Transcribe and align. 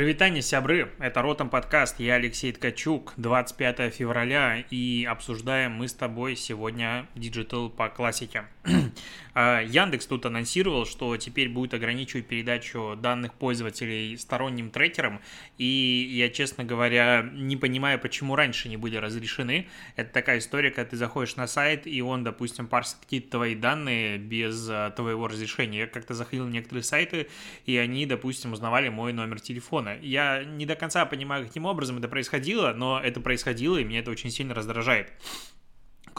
Привитание, 0.00 0.40
сябры! 0.40 0.92
Это 0.98 1.20
Ротом 1.20 1.50
подкаст, 1.50 2.00
я 2.00 2.14
Алексей 2.14 2.52
Ткачук, 2.52 3.12
25 3.18 3.92
февраля, 3.92 4.64
и 4.70 5.06
обсуждаем 5.06 5.72
мы 5.72 5.88
с 5.88 5.92
тобой 5.92 6.36
сегодня 6.36 7.06
Digital 7.14 7.68
по 7.68 7.90
классике. 7.90 8.44
А, 9.34 9.60
Яндекс 9.62 10.06
тут 10.06 10.26
анонсировал, 10.26 10.86
что 10.86 11.16
теперь 11.16 11.48
будет 11.48 11.74
ограничивать 11.74 12.26
передачу 12.26 12.96
данных 12.96 13.34
пользователей 13.34 14.16
сторонним 14.16 14.70
трекерам, 14.70 15.20
и 15.58 16.08
я, 16.12 16.28
честно 16.30 16.64
говоря, 16.64 17.28
не 17.32 17.56
понимаю, 17.56 17.98
почему 17.98 18.36
раньше 18.36 18.68
не 18.68 18.76
были 18.76 18.96
разрешены. 18.96 19.68
Это 19.96 20.12
такая 20.12 20.38
история, 20.38 20.70
когда 20.70 20.90
ты 20.90 20.96
заходишь 20.96 21.36
на 21.36 21.46
сайт, 21.46 21.86
и 21.86 22.02
он, 22.02 22.24
допустим, 22.24 22.66
парсит 22.66 22.96
какие-то 23.00 23.30
твои 23.30 23.54
данные 23.54 24.18
без 24.18 24.68
а, 24.70 24.90
твоего 24.90 25.28
разрешения. 25.28 25.80
Я 25.80 25.86
как-то 25.86 26.14
заходил 26.14 26.46
на 26.46 26.50
некоторые 26.50 26.84
сайты, 26.84 27.28
и 27.66 27.76
они, 27.76 28.06
допустим, 28.06 28.52
узнавали 28.52 28.88
мой 28.88 29.12
номер 29.12 29.40
телефона. 29.40 29.96
Я 30.00 30.44
не 30.44 30.66
до 30.66 30.76
конца 30.76 31.04
понимаю, 31.06 31.46
каким 31.46 31.66
образом 31.66 31.98
это 31.98 32.08
происходило, 32.08 32.72
но 32.72 33.00
это 33.00 33.20
происходило, 33.20 33.78
и 33.78 33.84
меня 33.84 34.00
это 34.00 34.10
очень 34.10 34.30
сильно 34.30 34.54
раздражает. 34.54 35.12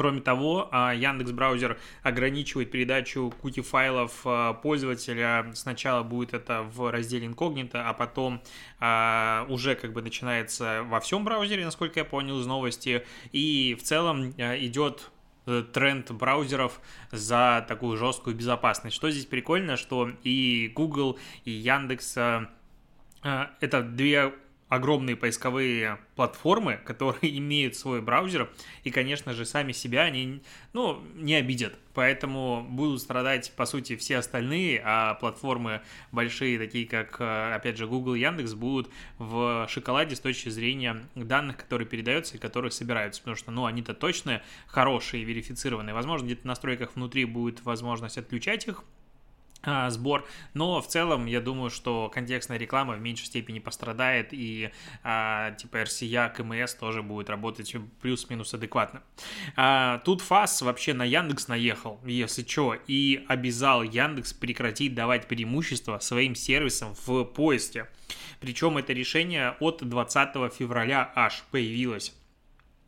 Кроме 0.02 0.20
того, 0.20 0.68
а, 0.72 0.96
Яндекс 0.96 1.30
браузер 1.30 1.78
ограничивает 2.02 2.72
передачу 2.72 3.32
куки 3.40 3.62
файлов 3.62 4.22
а, 4.26 4.54
пользователя. 4.54 5.52
Сначала 5.54 6.02
будет 6.02 6.34
это 6.34 6.64
в 6.64 6.90
разделе 6.90 7.28
инкогнито, 7.28 7.88
а 7.88 7.94
потом 7.94 8.42
а, 8.80 9.46
уже 9.48 9.76
как 9.76 9.94
бы 9.94 10.02
начинается 10.02 10.82
во 10.86 11.00
всем 11.02 11.24
браузере, 11.24 11.64
насколько 11.64 12.00
я 12.00 12.04
понял 12.04 12.40
из 12.40 12.48
новости. 12.48 13.06
И 13.32 13.78
в 13.80 13.84
целом 13.84 14.32
идет 14.32 15.12
э, 15.46 15.64
тренд 15.72 16.10
браузеров 16.10 16.82
за 17.12 17.64
такую 17.68 17.96
жесткую 17.96 18.36
безопасность. 18.36 18.96
Что 18.96 19.12
здесь 19.12 19.28
прикольно, 19.28 19.78
что 19.78 20.10
и 20.24 20.72
Google, 20.76 21.20
и 21.46 21.52
Яндекс 21.52 22.18
это 23.22 23.84
две 23.84 24.34
огромные 24.72 25.18
поисковые 25.18 26.00
платформы, 26.16 26.80
которые 26.86 27.38
имеют 27.38 27.76
свой 27.76 28.02
браузер, 28.02 28.50
и, 28.86 28.90
конечно 28.90 29.34
же, 29.34 29.46
сами 29.46 29.74
себя 29.74 30.04
они, 30.04 30.42
ну, 30.72 31.04
не 31.14 31.36
обидят. 31.36 31.78
Поэтому 31.94 32.66
будут 32.70 33.02
страдать, 33.02 33.52
по 33.58 33.66
сути, 33.66 33.98
все 33.98 34.18
остальные, 34.18 34.82
а 34.86 35.16
платформы 35.16 35.82
большие, 36.14 36.58
такие 36.58 36.88
как, 36.88 37.20
э, 37.20 37.54
опять 37.54 37.78
же, 37.78 37.86
Google, 37.86 38.16
Яндекс, 38.16 38.54
будут 38.54 38.90
в 39.18 39.68
шоколаде 39.70 40.16
с 40.16 40.22
точки 40.22 40.48
зрения 40.48 41.04
данных, 41.16 41.58
которые 41.58 41.86
передаются 41.86 42.38
и 42.38 42.40
которые 42.40 42.72
собираются, 42.72 43.20
потому 43.20 43.36
что, 43.36 43.52
ну, 43.52 43.66
они-то 43.66 43.94
точно 43.94 44.42
хорошие, 44.68 45.26
верифицированные. 45.26 45.94
Возможно, 45.94 46.28
где-то 46.28 46.44
в 46.44 46.46
настройках 46.46 46.96
внутри 46.96 47.26
будет 47.26 47.62
возможность 47.66 48.18
отключать 48.18 48.66
их, 48.70 48.86
сбор, 49.90 50.28
но 50.54 50.82
в 50.82 50.88
целом 50.88 51.26
я 51.26 51.42
думаю, 51.42 51.70
что 51.70 52.10
контекстная 52.14 52.58
реклама 52.58 52.96
в 52.96 53.02
меньшей 53.02 53.26
степени 53.26 53.60
пострадает 53.60 54.30
и 54.32 54.72
а, 55.04 55.52
типа 55.52 55.78
RCA, 55.78 56.34
КМС 56.34 56.74
тоже 56.74 57.04
будет 57.04 57.30
работать 57.30 57.76
плюс-минус 58.02 58.54
адекватно. 58.54 59.04
А, 59.56 60.00
тут 60.00 60.22
ФАС 60.22 60.62
вообще 60.62 60.94
на 60.94 61.04
Яндекс 61.04 61.48
наехал, 61.48 62.00
если 62.06 62.44
что, 62.44 62.76
и 62.88 63.24
обязал 63.28 63.84
Яндекс 63.84 64.34
прекратить 64.34 64.96
давать 64.96 65.28
преимущество 65.28 66.00
своим 66.00 66.36
сервисам 66.36 66.96
в 67.06 67.24
поиске. 67.24 67.88
Причем 68.40 68.78
это 68.78 68.94
решение 68.94 69.56
от 69.60 69.88
20 69.88 70.54
февраля 70.54 71.12
аж 71.16 71.44
появилось. 71.52 72.14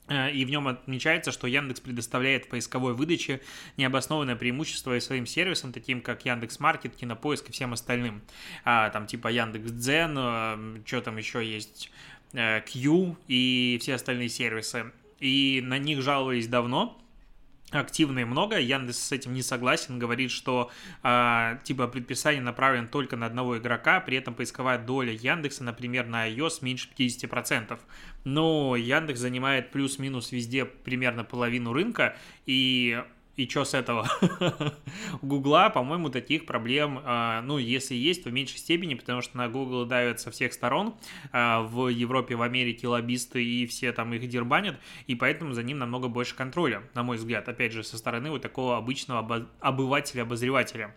Э, 0.08 0.32
и 0.32 0.46
в 0.46 0.50
нем 0.50 0.68
отмечается, 0.68 1.32
что 1.32 1.48
Яндекс 1.48 1.80
предоставляет 1.80 2.46
в 2.46 2.50
поисковой 2.50 2.94
выдаче 2.94 3.42
необоснованное 3.78 4.36
преимущество 4.36 4.96
и 4.96 5.00
своим 5.00 5.26
сервисам, 5.26 5.72
таким 5.72 6.02
как 6.02 6.26
Яндекс 6.26 6.60
Маркет, 6.60 6.96
Кинопоиск 6.96 7.50
и 7.50 7.52
всем 7.52 7.74
остальным. 7.74 8.22
А, 8.66 8.90
там 8.90 9.08
типа 9.08 9.30
Яндекс 9.30 9.72
Дзен, 9.72 10.16
э, 10.18 10.82
что 10.86 11.02
там 11.02 11.18
еще 11.18 11.46
есть, 11.46 11.92
Q 12.34 12.38
э, 12.38 13.16
и 13.28 13.78
все 13.82 13.96
остальные 13.96 14.30
сервисы. 14.30 14.92
И 15.20 15.62
на 15.64 15.78
них 15.78 16.02
жаловались 16.02 16.48
давно, 16.48 17.00
активно 17.80 18.20
и 18.20 18.24
много. 18.24 18.60
Яндекс 18.60 19.00
с 19.00 19.12
этим 19.12 19.34
не 19.34 19.42
согласен, 19.42 20.00
говорит, 20.00 20.32
что 20.32 20.72
э, 21.04 21.58
типа 21.64 21.88
предписание 21.88 22.42
направлено 22.42 22.88
только 22.88 23.16
на 23.16 23.26
одного 23.26 23.58
игрока, 23.58 24.00
при 24.00 24.18
этом 24.18 24.34
поисковая 24.34 24.78
доля 24.78 25.14
Яндекса, 25.14 25.64
например, 25.64 26.08
на 26.08 26.30
iOS 26.30 26.60
меньше 26.62 26.90
50%. 26.98 27.80
Но 28.24 28.76
Яндекс 28.76 29.20
занимает 29.20 29.72
плюс-минус 29.72 30.32
везде 30.32 30.66
примерно 30.66 31.24
половину 31.24 31.74
рынка, 31.74 32.16
и 32.46 33.04
и 33.36 33.50
что 33.50 33.66
с 33.66 33.74
этого? 33.74 34.08
У 35.22 35.26
Гугла, 35.26 35.70
по-моему, 35.70 36.10
таких 36.10 36.46
проблем, 36.46 37.02
а, 37.04 37.42
ну, 37.42 37.58
если 37.58 37.96
есть, 37.96 38.24
то 38.24 38.30
в 38.30 38.34
меньшей 38.34 38.58
степени, 38.58 38.94
потому 38.94 39.22
что 39.22 39.38
на 39.38 39.50
Google 39.50 39.86
давят 39.86 40.20
со 40.20 40.30
всех 40.30 40.54
сторон. 40.54 40.96
А, 41.32 41.62
в 41.62 41.88
Европе, 41.88 42.36
в 42.36 42.44
Америке 42.44 42.88
лоббисты 42.88 43.44
и 43.44 43.66
все 43.66 43.92
там 43.92 44.14
их 44.14 44.28
дербанят, 44.30 44.80
и 45.08 45.16
поэтому 45.16 45.54
за 45.54 45.64
ним 45.64 45.80
намного 45.80 46.10
больше 46.10 46.36
контроля, 46.36 46.84
на 46.94 47.02
мой 47.02 47.18
взгляд. 47.18 47.50
Опять 47.50 47.74
же, 47.74 47.84
со 47.84 47.98
стороны 47.98 48.30
вот 48.30 48.44
такого 48.44 48.78
обычного 48.78 49.48
обывателя-обозревателя. 49.60 50.94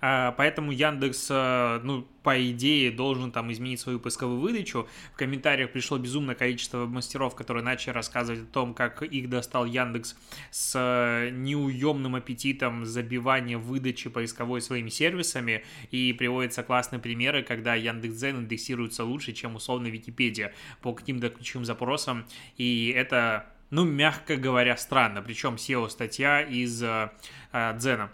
А, 0.00 0.32
поэтому 0.32 0.72
Яндекс, 0.72 1.28
а, 1.30 1.80
ну, 1.82 2.06
по 2.22 2.50
идее, 2.50 2.90
должен 2.90 3.32
там 3.32 3.52
изменить 3.52 3.80
свою 3.80 3.98
поисковую 4.00 4.40
выдачу. 4.40 4.88
В 5.12 5.16
комментариях 5.16 5.72
пришло 5.72 5.98
безумное 5.98 6.34
количество 6.34 6.86
мастеров, 6.86 7.34
которые 7.34 7.64
начали 7.64 7.92
рассказывать 7.92 8.42
о 8.42 8.46
том, 8.46 8.74
как 8.74 9.02
их 9.02 9.28
достал 9.28 9.64
Яндекс 9.66 10.16
с 10.50 10.72
а, 10.76 11.30
неуемным 11.30 12.14
аппетитом 12.14 12.84
забивания 12.84 13.58
выдачи 13.58 14.08
поисковой 14.08 14.60
своими 14.60 14.88
сервисами. 14.88 15.64
И 15.90 16.12
приводятся 16.12 16.62
классные 16.62 17.00
примеры, 17.00 17.42
когда 17.42 17.74
Яндекс.Дзен 17.74 18.40
индексируется 18.40 19.04
лучше, 19.04 19.32
чем 19.32 19.56
условно 19.56 19.88
Википедия 19.88 20.54
по 20.80 20.94
каким-то 20.94 21.30
ключевым 21.30 21.64
запросам. 21.64 22.24
И 22.56 22.92
это 22.96 23.46
ну, 23.70 23.84
мягко 23.84 24.36
говоря, 24.36 24.76
странно. 24.76 25.22
Причем 25.22 25.54
SEO-статья 25.54 26.42
из 26.42 26.82
э, 26.82 27.10
Дзена. 27.52 28.10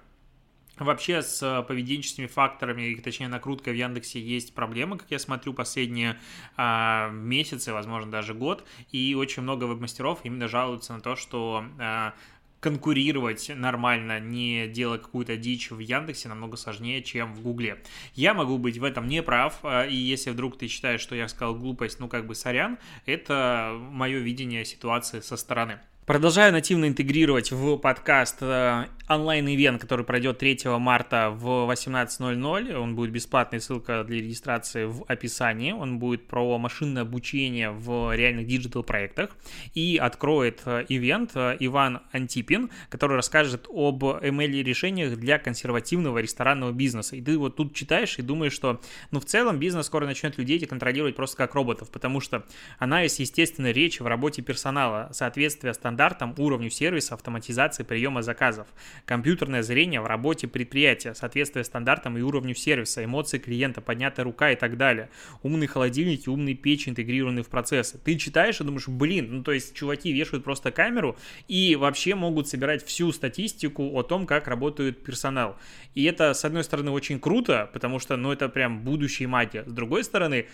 Вообще 0.78 1.22
с 1.22 1.42
э, 1.42 1.62
поведенческими 1.62 2.26
факторами, 2.26 2.94
точнее 2.96 3.28
накруткой 3.28 3.72
в 3.72 3.76
Яндексе 3.76 4.20
есть 4.20 4.54
проблемы, 4.54 4.98
как 4.98 5.10
я 5.10 5.18
смотрю, 5.18 5.54
последние 5.54 6.18
а, 6.56 7.08
месяцы, 7.10 7.72
возможно, 7.72 8.10
даже 8.10 8.34
год, 8.34 8.66
и 8.92 9.14
очень 9.14 9.42
много 9.42 9.64
веб-мастеров 9.64 10.20
именно 10.24 10.48
жалуются 10.48 10.92
на 10.92 11.00
то, 11.00 11.16
что 11.16 11.64
а, 11.78 12.12
конкурировать 12.60 13.50
нормально, 13.54 14.20
не 14.20 14.66
делая 14.68 14.98
какую-то 14.98 15.36
дичь 15.36 15.70
в 15.70 15.78
Яндексе, 15.78 16.28
намного 16.28 16.56
сложнее, 16.56 17.02
чем 17.02 17.34
в 17.34 17.40
Гугле. 17.40 17.82
Я 18.14 18.34
могу 18.34 18.58
быть 18.58 18.76
в 18.76 18.84
этом 18.84 19.06
не 19.06 19.22
прав, 19.22 19.60
а, 19.62 19.86
и 19.86 19.94
если 19.94 20.30
вдруг 20.30 20.58
ты 20.58 20.68
считаешь, 20.68 21.00
что 21.00 21.14
я 21.14 21.28
сказал 21.28 21.54
глупость, 21.54 22.00
ну 22.00 22.08
как 22.08 22.26
бы 22.26 22.34
сорян, 22.34 22.78
это 23.06 23.74
мое 23.92 24.18
видение 24.18 24.64
ситуации 24.66 25.20
со 25.20 25.38
стороны. 25.38 25.80
Продолжаю 26.06 26.52
нативно 26.52 26.86
интегрировать 26.86 27.50
в 27.50 27.78
подкаст 27.78 28.36
э, 28.40 28.84
онлайн-ивент, 29.08 29.80
который 29.80 30.04
пройдет 30.04 30.38
3 30.38 30.60
марта 30.78 31.30
в 31.30 31.68
18.00. 31.68 32.74
Он 32.76 32.94
будет 32.94 33.10
бесплатный, 33.10 33.60
ссылка 33.60 34.04
для 34.04 34.18
регистрации 34.18 34.84
в 34.84 35.02
описании. 35.08 35.72
Он 35.72 35.98
будет 35.98 36.28
про 36.28 36.58
машинное 36.58 37.02
обучение 37.02 37.72
в 37.72 38.14
реальных 38.14 38.46
диджитал-проектах. 38.46 39.30
И 39.74 39.98
откроет 40.00 40.62
э, 40.64 40.84
ивент 40.88 41.32
э, 41.34 41.56
Иван 41.58 42.02
Антипин, 42.12 42.70
который 42.88 43.16
расскажет 43.16 43.66
об 43.68 44.04
ML-решениях 44.04 45.16
для 45.16 45.40
консервативного 45.40 46.18
ресторанного 46.18 46.70
бизнеса. 46.70 47.16
И 47.16 47.20
ты 47.20 47.36
вот 47.36 47.56
тут 47.56 47.74
читаешь 47.74 48.16
и 48.20 48.22
думаешь, 48.22 48.52
что, 48.52 48.80
ну, 49.10 49.18
в 49.18 49.24
целом 49.24 49.58
бизнес 49.58 49.86
скоро 49.86 50.06
начнет 50.06 50.38
людей 50.38 50.64
контролировать 50.66 51.16
просто 51.16 51.36
как 51.36 51.56
роботов, 51.56 51.90
потому 51.90 52.20
что 52.20 52.44
есть 52.80 53.18
естественной 53.18 53.72
речи 53.72 54.02
в 54.02 54.06
работе 54.06 54.40
персонала, 54.42 55.10
соответствие 55.12 55.74
стандартам 55.74 55.95
стандартам, 55.96 56.34
уровню 56.36 56.68
сервиса, 56.68 57.14
автоматизации 57.14 57.82
приема 57.82 58.20
заказов, 58.20 58.66
компьютерное 59.06 59.62
зрение 59.62 60.02
в 60.02 60.06
работе 60.06 60.46
предприятия, 60.46 61.14
соответствие 61.14 61.64
стандартам 61.64 62.18
и 62.18 62.20
уровню 62.20 62.54
сервиса, 62.54 63.02
эмоции 63.02 63.38
клиента, 63.38 63.80
поднятая 63.80 64.24
рука 64.24 64.50
и 64.52 64.56
так 64.56 64.76
далее. 64.76 65.08
Умные 65.42 65.68
холодильники, 65.68 66.28
умные 66.28 66.54
печи 66.54 66.90
интегрированы 66.90 67.42
в 67.42 67.48
процессы. 67.48 67.96
Ты 67.96 68.16
читаешь 68.16 68.60
и 68.60 68.64
думаешь, 68.64 68.88
блин, 68.88 69.28
ну 69.30 69.42
то 69.42 69.52
есть 69.52 69.74
чуваки 69.74 70.12
вешают 70.12 70.44
просто 70.44 70.70
камеру 70.70 71.16
и 71.48 71.76
вообще 71.76 72.14
могут 72.14 72.46
собирать 72.46 72.84
всю 72.84 73.10
статистику 73.10 73.90
о 73.98 74.02
том, 74.02 74.26
как 74.26 74.48
работает 74.48 75.02
персонал. 75.02 75.56
И 75.94 76.04
это, 76.04 76.34
с 76.34 76.44
одной 76.44 76.62
стороны, 76.62 76.90
очень 76.90 77.18
круто, 77.18 77.70
потому 77.72 78.00
что, 78.00 78.18
ну, 78.18 78.30
это 78.30 78.50
прям 78.50 78.80
будущее 78.82 79.28
магия. 79.28 79.64
С 79.64 79.72
другой 79.72 80.04
стороны, 80.04 80.46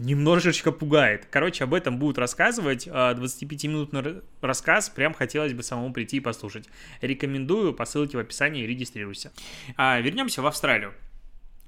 немножечко 0.00 0.72
пугает. 0.72 1.26
Короче, 1.30 1.64
об 1.64 1.74
этом 1.74 1.98
будут 1.98 2.18
рассказывать. 2.18 2.86
25-минутный 2.86 4.00
а, 4.00 4.22
рассказ. 4.40 4.88
Прям 4.90 5.14
хотелось 5.14 5.52
бы 5.52 5.62
самому 5.62 5.92
прийти 5.92 6.18
и 6.18 6.20
послушать. 6.20 6.68
Рекомендую 7.00 7.74
по 7.74 7.84
ссылке 7.84 8.16
в 8.16 8.20
описании 8.20 8.66
регистрируйся. 8.66 9.32
А, 9.76 10.00
вернемся 10.00 10.42
в 10.42 10.46
Австралию. 10.46 10.94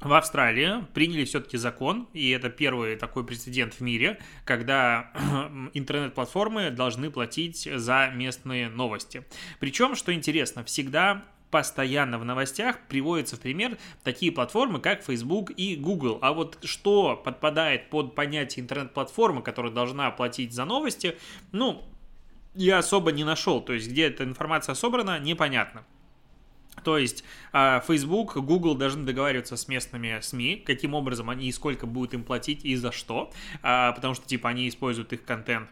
В 0.02 0.12
Австралии 0.14 0.84
приняли 0.94 1.25
все-таки 1.25 1.56
закон, 1.56 2.08
и 2.12 2.31
это 2.31 2.50
первый 2.50 2.96
такой 2.96 3.25
прецедент 3.25 3.75
в 3.75 3.81
мире, 3.81 4.19
когда 4.44 5.12
интернет-платформы 5.75 6.70
должны 6.70 7.08
платить 7.08 7.69
за 7.73 8.11
местные 8.12 8.69
новости. 8.69 9.25
Причем, 9.61 9.94
что 9.94 10.12
интересно, 10.12 10.64
всегда 10.64 11.25
постоянно 11.52 12.19
в 12.19 12.25
новостях 12.25 12.78
приводятся 12.88 13.37
в 13.37 13.40
пример 13.40 13.78
такие 14.02 14.32
платформы, 14.32 14.81
как 14.81 15.04
Facebook 15.04 15.50
и 15.50 15.76
Google. 15.76 16.19
А 16.22 16.32
вот 16.32 16.58
что 16.64 17.14
подпадает 17.14 17.90
под 17.90 18.16
понятие 18.16 18.64
интернет-платформы, 18.64 19.43
которая 19.43 19.70
должна 19.70 20.10
платить 20.10 20.54
за 20.54 20.64
новости, 20.64 21.16
ну, 21.52 21.84
я 22.54 22.78
особо 22.78 23.12
не 23.12 23.22
нашел. 23.22 23.60
То 23.60 23.75
есть, 23.75 23.88
где 23.88 24.06
эта 24.06 24.25
информация 24.25 24.75
собрана, 24.75 25.20
непонятно. 25.20 25.84
То 26.84 26.96
есть 26.96 27.22
а, 27.52 27.81
Facebook, 27.87 28.37
Google 28.38 28.75
должны 28.75 29.04
договариваться 29.04 29.56
с 29.56 29.69
местными 29.69 30.19
СМИ, 30.20 30.62
каким 30.66 30.94
образом 30.94 31.28
они 31.28 31.49
и 31.49 31.52
сколько 31.52 31.87
будут 31.87 32.14
им 32.14 32.25
платить 32.25 32.64
и 32.64 32.75
за 32.76 32.93
что, 32.93 33.31
а, 33.62 33.93
потому 33.93 34.14
что 34.14 34.26
типа 34.26 34.49
они 34.49 34.69
используют 34.69 35.12
их 35.12 35.22
контент. 35.25 35.69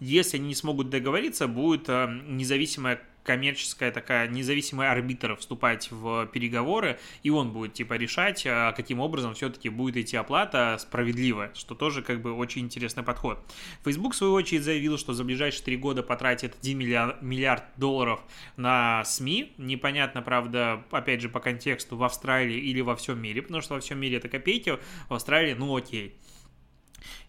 Если 0.00 0.38
они 0.38 0.48
не 0.48 0.54
смогут 0.54 0.88
договориться, 0.88 1.46
будет 1.46 1.84
а, 1.88 2.06
независимая 2.06 3.02
коммерческая 3.30 3.92
такая 3.92 4.26
независимая 4.26 4.90
арбитр 4.90 5.36
вступать 5.36 5.88
в 5.92 6.26
переговоры, 6.32 6.98
и 7.22 7.30
он 7.30 7.52
будет 7.52 7.74
типа 7.74 7.94
решать, 7.94 8.44
а, 8.44 8.72
каким 8.72 8.98
образом 8.98 9.34
все-таки 9.34 9.68
будет 9.68 9.96
идти 9.96 10.16
оплата 10.16 10.76
справедливая, 10.80 11.52
что 11.54 11.76
тоже 11.76 12.02
как 12.02 12.22
бы 12.22 12.32
очень 12.32 12.62
интересный 12.62 13.04
подход. 13.04 13.38
Facebook 13.84 14.14
в 14.14 14.16
свою 14.16 14.32
очередь 14.32 14.64
заявил, 14.64 14.98
что 14.98 15.12
за 15.12 15.22
ближайшие 15.22 15.62
три 15.62 15.76
года 15.76 16.02
потратит 16.02 16.56
1 16.60 16.76
миллиард, 16.76 17.22
миллиард 17.22 17.62
долларов 17.76 18.20
на 18.56 19.04
СМИ. 19.04 19.52
Непонятно, 19.58 20.22
правда, 20.22 20.82
опять 20.90 21.20
же 21.20 21.28
по 21.28 21.38
контексту 21.38 21.96
в 21.96 22.02
Австралии 22.02 22.58
или 22.58 22.80
во 22.80 22.96
всем 22.96 23.22
мире, 23.22 23.42
потому 23.42 23.60
что 23.62 23.74
во 23.74 23.80
всем 23.80 24.00
мире 24.00 24.16
это 24.16 24.28
копейки, 24.28 24.76
в 25.08 25.14
Австралии, 25.14 25.54
ну 25.54 25.76
окей. 25.76 26.16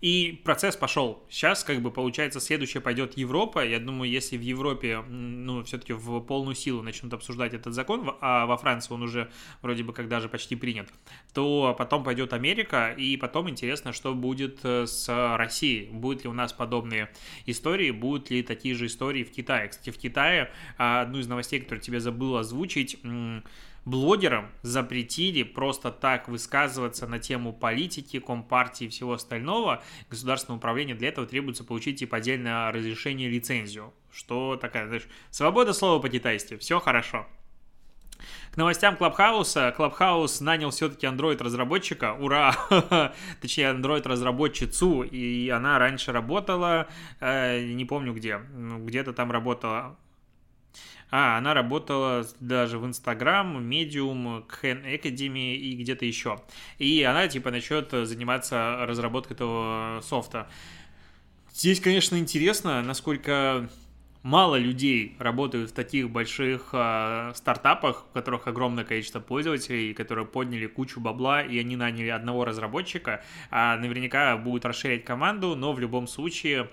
И 0.02 0.42
процесс 0.44 0.76
пошел. 0.76 1.24
Сейчас, 1.30 1.64
как 1.64 1.82
бы, 1.82 1.92
получается, 1.92 2.40
следующее 2.40 2.82
пойдет 2.82 3.18
Европа. 3.18 3.66
Я 3.66 3.80
думаю, 3.80 4.10
если 4.10 4.38
в 4.38 4.42
Европе, 4.42 5.02
ну, 5.08 5.64
все-таки 5.64 5.94
в 5.94 6.20
полную 6.22 6.56
силу 6.56 6.82
начнут 6.82 7.14
обсуждать 7.14 7.54
этот 7.54 7.74
закон, 7.74 8.16
а 8.22 8.46
во 8.46 8.58
Франции 8.58 8.94
он 8.94 9.04
уже 9.04 9.32
вроде 9.62 9.84
бы 9.84 9.94
как 9.94 10.08
даже 10.08 10.30
почти 10.30 10.56
принят, 10.56 10.90
то 11.34 11.76
потом 11.78 12.04
пойдет 12.04 12.34
Америка, 12.34 12.94
и 12.98 13.18
потом 13.18 13.50
интересно, 13.50 13.94
что 13.94 14.14
будет 14.14 14.60
э, 14.64 14.86
с 14.86 15.08
Россией. 15.38 15.90
Будут 15.92 16.24
ли 16.24 16.30
у 16.30 16.34
нас 16.34 16.54
подобные 16.54 17.10
истории, 17.46 17.92
будут 17.92 18.30
ли 18.30 18.44
такие 18.44 18.76
же 18.76 18.88
истории 18.88 19.24
в 19.24 19.32
Китае. 19.32 19.70
Кстати, 19.70 19.90
в 19.90 19.98
Китае 19.98 20.52
а, 20.78 21.02
одну 21.02 21.20
из 21.20 21.28
новостей, 21.28 21.60
которую 21.60 21.82
тебе 21.82 22.00
забыл 22.00 22.38
озвучить, 22.38 22.98
блогерам 23.86 24.52
запретили 24.62 25.44
просто 25.44 25.92
так 25.92 26.28
высказываться 26.28 27.08
на 27.08 27.20
тему 27.20 27.54
политики, 27.54 28.20
компартии 28.20 28.86
и 28.86 28.90
всего 28.90 29.14
остального. 29.14 29.84
Государственное 30.10 30.58
управление 30.58 30.96
для 30.96 31.10
этого 31.10 31.28
требуется 31.28 31.64
получить 31.64 32.00
типа 32.00 32.18
отдельное 32.18 32.72
разрешение, 32.72 33.30
лицензию. 33.30 33.94
Что 34.12 34.58
такая, 34.60 34.88
знаешь, 34.88 35.08
свобода 35.30 35.74
слова 35.74 36.02
по-китайски, 36.02 36.58
все 36.58 36.80
хорошо. 36.80 37.28
К 38.52 38.58
новостям 38.58 38.98
Клабхауса. 38.98 39.74
Клабхаус 39.76 40.42
нанял 40.42 40.70
все-таки 40.72 41.08
Android-разработчика. 41.08 42.14
Ура! 42.14 42.54
Точнее, 43.42 43.72
Android-разработчицу. 43.72 45.04
И 45.04 45.50
она 45.50 45.80
раньше 45.80 46.12
работала, 46.12 46.88
э, 47.20 47.64
не 47.64 47.86
помню 47.86 48.14
где, 48.14 48.42
где-то 48.54 49.14
там 49.14 49.32
работала 49.32 49.98
а, 51.12 51.38
она 51.38 51.54
работала 51.54 52.26
даже 52.40 52.80
в 52.80 52.86
Инстаграм, 52.86 53.64
Медиум, 53.64 54.46
Khan 54.48 54.84
Academy 54.86 55.56
и 55.56 55.76
где-то 55.76 56.06
еще. 56.06 56.42
И 56.78 57.04
она, 57.04 57.28
типа, 57.28 57.52
начнет 57.52 57.92
заниматься 57.92 58.86
разработкой 58.88 59.36
этого 59.36 60.02
софта. 60.02 60.48
Здесь, 61.54 61.82
конечно, 61.82 62.16
интересно, 62.16 62.82
насколько 62.82 63.70
мало 64.24 64.56
людей 64.56 65.16
работают 65.20 65.72
в 65.72 65.74
таких 65.74 66.10
больших 66.10 66.70
э, 66.74 67.32
стартапах, 67.36 68.06
у 68.10 68.14
которых 68.14 68.48
огромное 68.48 68.84
количество 68.84 69.20
пользователей, 69.20 69.94
которые 69.94 70.26
подняли 70.26 70.68
кучу 70.68 71.00
бабла, 71.00 71.42
и 71.42 71.60
они 71.60 71.76
наняли 71.76 72.10
одного 72.10 72.46
разработчика, 72.46 73.24
а 73.50 73.78
наверняка 73.78 74.38
будут 74.38 74.66
расширять 74.66 75.04
команду, 75.04 75.56
но 75.56 75.74
в 75.74 75.80
любом 75.80 76.08
случае 76.08 76.70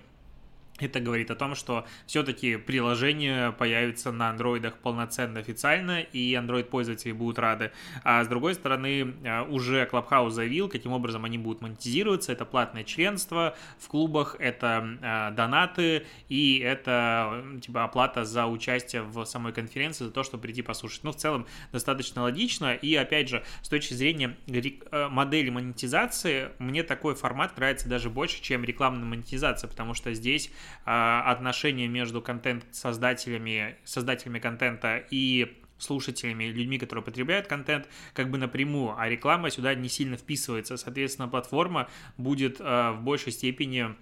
это 0.79 1.01
говорит 1.01 1.31
о 1.31 1.35
том, 1.35 1.55
что 1.55 1.87
все-таки 2.07 2.57
приложение 2.57 3.53
появится 3.53 4.13
на 4.13 4.31
андроидах 4.31 4.79
полноценно 4.79 5.41
официально, 5.41 6.01
и 6.01 6.35
андроид-пользователи 6.35 7.13
будут 7.13 7.39
рады. 7.39 7.73
А 8.05 8.25
с 8.25 8.29
другой 8.29 8.55
стороны, 8.55 9.15
э, 9.23 9.43
уже 9.43 9.89
Clubhouse 9.91 10.31
заявил, 10.31 10.69
каким 10.69 10.93
образом 10.93 11.25
они 11.25 11.39
будут 11.39 11.63
монетизироваться. 11.63 12.33
Это 12.33 12.45
платное 12.45 12.85
членство 12.85 13.57
в 13.79 13.89
клубах, 13.89 14.37
это 14.39 14.99
э, 15.01 15.35
донаты, 15.35 16.07
и 16.29 16.59
это 16.59 17.45
типа 17.61 17.85
оплата 17.85 18.25
за 18.25 18.47
участие 18.47 19.03
в 19.03 19.25
самой 19.25 19.53
конференции, 19.53 20.05
за 20.05 20.11
то, 20.11 20.23
чтобы 20.23 20.43
прийти 20.43 20.63
послушать. 20.63 21.05
Ну, 21.05 21.13
в 21.13 21.17
целом, 21.17 21.47
достаточно 21.73 22.23
логично. 22.23 22.75
И, 22.75 22.95
опять 22.95 23.29
же, 23.29 23.45
с 23.63 23.69
точки 23.69 23.95
зрения 23.95 24.37
э, 24.47 25.09
модели 25.09 25.51
монетизации, 25.51 26.51
мне 26.59 26.83
такой 26.83 27.15
формат 27.15 27.57
нравится 27.57 27.89
даже 27.89 28.11
больше, 28.11 28.41
чем 28.43 28.65
рекламная 28.65 29.05
монетизация, 29.05 29.69
потому 29.69 29.95
что 29.95 30.13
здесь 30.15 30.51
отношения 30.85 31.89
между 31.89 32.23
контент-создателями, 32.23 33.77
создателями 33.85 34.39
контента 34.39 35.05
и 35.11 35.59
слушателями, 35.79 36.45
людьми, 36.45 36.79
которые 36.79 37.05
потребляют 37.05 37.47
контент, 37.47 37.89
как 38.13 38.31
бы 38.31 38.39
напрямую, 38.39 38.99
а 38.99 39.09
реклама 39.09 39.51
сюда 39.51 39.75
не 39.75 39.89
сильно 39.89 40.17
вписывается. 40.17 40.77
Соответственно, 40.77 41.29
платформа 41.29 41.89
будет 42.17 42.61
э, 42.61 42.91
в 42.93 43.01
большей 43.03 43.33
степени 43.33 43.95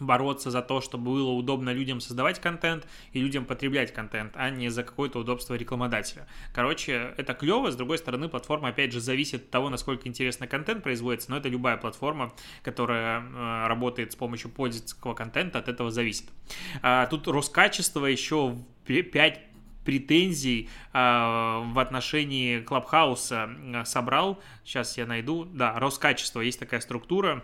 бороться 0.00 0.50
за 0.50 0.62
то, 0.62 0.80
чтобы 0.80 1.12
было 1.12 1.30
удобно 1.30 1.70
людям 1.70 2.00
создавать 2.00 2.40
контент 2.40 2.86
и 3.12 3.20
людям 3.20 3.44
потреблять 3.44 3.92
контент, 3.92 4.32
а 4.34 4.50
не 4.50 4.68
за 4.68 4.82
какое-то 4.82 5.20
удобство 5.20 5.54
рекламодателя. 5.54 6.26
Короче, 6.52 7.14
это 7.16 7.34
клево, 7.34 7.70
с 7.70 7.76
другой 7.76 7.98
стороны, 7.98 8.28
платформа, 8.28 8.68
опять 8.68 8.92
же, 8.92 9.00
зависит 9.00 9.44
от 9.44 9.50
того, 9.50 9.70
насколько 9.70 10.08
интересно 10.08 10.46
контент 10.46 10.82
производится, 10.82 11.30
но 11.30 11.36
это 11.36 11.48
любая 11.48 11.76
платформа, 11.76 12.32
которая 12.62 13.20
э, 13.20 13.66
работает 13.68 14.12
с 14.12 14.16
помощью 14.16 14.50
пользовательского 14.50 15.14
контента, 15.14 15.58
от 15.58 15.68
этого 15.68 15.90
зависит. 15.90 16.26
А, 16.82 17.06
тут 17.06 17.28
Роскачество 17.28 18.06
еще 18.06 18.56
5 18.84 19.40
претензий 19.84 20.68
э, 20.92 20.98
в 20.98 21.78
отношении 21.78 22.60
Клабхауса 22.60 23.50
э, 23.50 23.84
собрал. 23.84 24.40
Сейчас 24.64 24.96
я 24.98 25.06
найду. 25.06 25.44
Да, 25.44 25.78
Роскачество, 25.78 26.40
есть 26.40 26.58
такая 26.58 26.80
структура, 26.80 27.42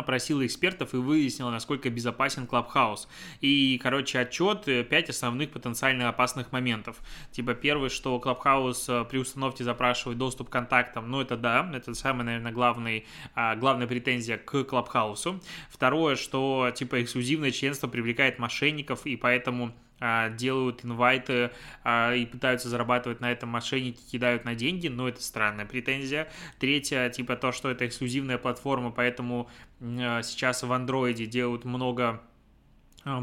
опросила 0.00 0.44
экспертов 0.44 0.94
и 0.94 0.96
выяснила, 0.96 1.50
насколько 1.50 1.90
безопасен 1.90 2.44
Clubhouse. 2.44 3.06
И, 3.40 3.78
короче, 3.82 4.18
отчет 4.20 4.64
5 4.64 4.92
э, 4.92 5.10
основных 5.10 5.50
потенциально 5.50 6.08
опасных 6.08 6.52
моментов. 6.52 6.96
Типа, 7.30 7.54
первый, 7.54 7.90
что 7.90 8.20
Clubhouse 8.24 8.84
э, 8.88 9.04
при 9.04 9.18
установке 9.18 9.64
запрашивает 9.64 10.18
доступ 10.18 10.48
к 10.48 10.52
контактам, 10.52 11.10
ну, 11.10 11.20
это 11.20 11.36
да, 11.36 11.70
это 11.74 11.94
самая, 11.94 12.24
наверное, 12.24 12.52
главный, 12.52 13.06
а, 13.34 13.54
главная 13.56 13.86
претензия 13.86 14.38
к 14.38 14.54
Clubhouse. 14.54 15.40
Второе, 15.70 16.16
что, 16.16 16.70
типа, 16.74 17.02
эксклюзивное 17.02 17.50
членство 17.50 17.88
привлекает 17.88 18.38
мошенников, 18.38 19.06
и 19.06 19.16
поэтому 19.16 19.74
делают 20.00 20.84
инвайты 20.84 21.50
а, 21.82 22.12
и 22.14 22.26
пытаются 22.26 22.68
зарабатывать 22.68 23.20
на 23.20 23.30
этом 23.30 23.48
мошенники, 23.48 24.00
кидают 24.10 24.44
на 24.44 24.54
деньги, 24.54 24.88
но 24.88 25.08
это 25.08 25.22
странная 25.22 25.66
претензия. 25.66 26.28
Третье, 26.58 27.08
типа 27.10 27.36
то, 27.36 27.52
что 27.52 27.70
это 27.70 27.86
эксклюзивная 27.86 28.38
платформа, 28.38 28.90
поэтому 28.90 29.48
а, 29.80 30.22
сейчас 30.22 30.62
в 30.62 30.72
андроиде 30.72 31.26
делают 31.26 31.64
много 31.64 32.20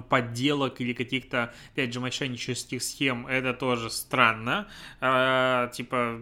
подделок 0.10 0.82
или 0.82 0.94
каких-то, 0.94 1.54
опять 1.74 1.94
же, 1.94 2.00
мошеннических 2.00 2.82
схем, 2.82 3.28
это 3.28 3.54
тоже 3.54 3.90
странно. 3.90 4.68
А, 5.00 5.68
типа, 5.70 6.22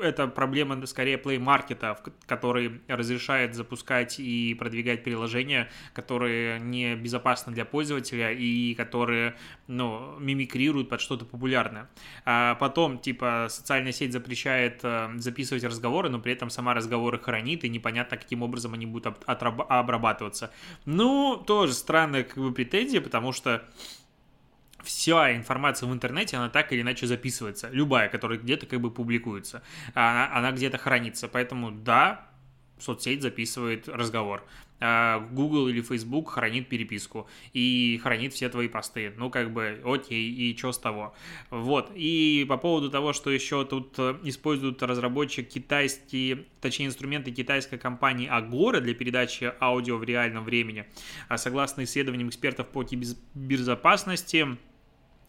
это 0.00 0.26
проблема 0.28 0.84
скорее 0.86 1.16
Play 1.16 1.38
Market, 1.38 2.12
который 2.26 2.80
разрешает 2.88 3.54
запускать 3.54 4.18
и 4.18 4.54
продвигать 4.54 5.04
приложения, 5.04 5.70
которые 5.94 6.60
не 6.60 6.94
безопасны 6.96 7.52
для 7.52 7.64
пользователя 7.64 8.32
и 8.32 8.74
которые, 8.74 9.36
ну, 9.66 10.18
мимикрируют 10.18 10.88
под 10.88 11.00
что-то 11.00 11.24
популярное. 11.24 11.88
А 12.24 12.54
потом, 12.56 12.98
типа, 12.98 13.46
социальная 13.50 13.92
сеть 13.92 14.12
запрещает 14.12 14.80
э, 14.82 15.10
записывать 15.16 15.64
разговоры, 15.64 16.08
но 16.08 16.18
при 16.18 16.32
этом 16.32 16.50
сама 16.50 16.74
разговоры 16.74 17.18
хранит, 17.18 17.64
и 17.64 17.68
непонятно, 17.68 18.16
каким 18.16 18.42
образом 18.42 18.74
они 18.74 18.86
будут 18.86 19.16
обрабатываться. 19.26 20.52
Ну, 20.84 21.42
тоже 21.46 21.72
странная, 21.72 22.24
как 22.24 22.36
бы, 22.36 22.52
претензия, 22.52 22.95
потому 23.00 23.32
что 23.32 23.64
вся 24.82 25.36
информация 25.36 25.88
в 25.88 25.92
интернете, 25.92 26.36
она 26.36 26.48
так 26.48 26.72
или 26.72 26.80
иначе 26.80 27.06
записывается. 27.06 27.68
Любая, 27.70 28.08
которая 28.08 28.38
где-то 28.38 28.66
как 28.66 28.80
бы 28.80 28.90
публикуется. 28.90 29.62
Она, 29.94 30.32
она 30.32 30.52
где-то 30.52 30.78
хранится. 30.78 31.28
Поэтому 31.28 31.70
да, 31.70 32.26
соцсеть 32.78 33.22
записывает 33.22 33.88
разговор. 33.88 34.44
А 34.78 35.20
Google 35.32 35.68
или 35.68 35.80
Facebook 35.80 36.30
хранит 36.30 36.68
переписку 36.68 37.26
и 37.54 37.98
хранит 38.02 38.34
все 38.34 38.48
твои 38.48 38.68
посты. 38.68 39.12
Ну, 39.16 39.30
как 39.30 39.52
бы, 39.52 39.80
окей, 39.84 40.30
и 40.30 40.56
что 40.56 40.72
с 40.72 40.78
того? 40.78 41.14
Вот. 41.50 41.90
И 41.94 42.44
по 42.48 42.58
поводу 42.58 42.90
того, 42.90 43.12
что 43.12 43.30
еще 43.30 43.64
тут 43.64 43.94
э, 43.98 44.18
используют 44.24 44.82
разработчик 44.82 45.48
китайские, 45.48 46.44
точнее, 46.60 46.86
инструменты 46.86 47.30
китайской 47.30 47.78
компании 47.78 48.28
Agora 48.28 48.80
для 48.80 48.94
передачи 48.94 49.52
аудио 49.60 49.96
в 49.96 50.04
реальном 50.04 50.44
времени. 50.44 50.84
А 51.28 51.38
согласно 51.38 51.84
исследованиям 51.84 52.28
экспертов 52.28 52.68
по 52.68 52.84
кибербезопасности, 52.84 54.58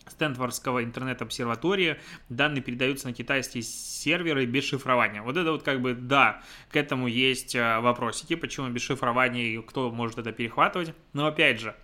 Стэнфордского 0.09 0.83
интернет-обсерватории. 0.83 1.97
Данные 2.29 2.61
передаются 2.61 3.07
на 3.07 3.13
китайские 3.13 3.63
серверы 3.63 4.45
без 4.45 4.63
шифрования. 4.65 5.21
Вот 5.21 5.37
это 5.37 5.51
вот 5.51 5.63
как 5.63 5.81
бы, 5.81 5.93
да, 5.93 6.41
к 6.69 6.75
этому 6.75 7.07
есть 7.07 7.55
э, 7.55 7.79
вопросики, 7.79 8.35
почему 8.35 8.69
без 8.69 8.81
шифрования 8.81 9.45
и 9.45 9.61
кто 9.61 9.91
может 9.91 10.17
это 10.17 10.31
перехватывать. 10.31 10.93
Но 11.13 11.27
опять 11.27 11.59
же, 11.59 11.75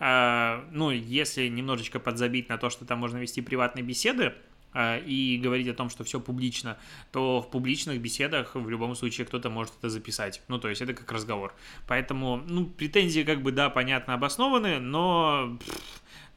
э, 0.00 0.62
ну, 0.72 0.90
если 0.90 1.48
немножечко 1.48 2.00
подзабить 2.00 2.48
на 2.48 2.58
то, 2.58 2.70
что 2.70 2.84
там 2.84 2.98
можно 2.98 3.18
вести 3.18 3.40
приватные 3.42 3.84
беседы, 3.84 4.34
э, 4.74 5.00
и 5.00 5.38
говорить 5.42 5.68
о 5.68 5.74
том, 5.74 5.90
что 5.90 6.04
все 6.04 6.20
публично, 6.20 6.78
то 7.12 7.40
в 7.40 7.50
публичных 7.50 8.00
беседах 8.00 8.54
в 8.54 8.68
любом 8.68 8.94
случае 8.94 9.26
кто-то 9.26 9.50
может 9.50 9.74
это 9.78 9.88
записать. 9.88 10.42
Ну, 10.48 10.58
то 10.58 10.68
есть 10.68 10.80
это 10.82 10.94
как 10.94 11.10
разговор. 11.12 11.54
Поэтому, 11.86 12.42
ну, 12.46 12.66
претензии 12.66 13.22
как 13.22 13.42
бы, 13.42 13.52
да, 13.52 13.70
понятно, 13.70 14.14
обоснованы, 14.14 14.78
но... 14.78 15.58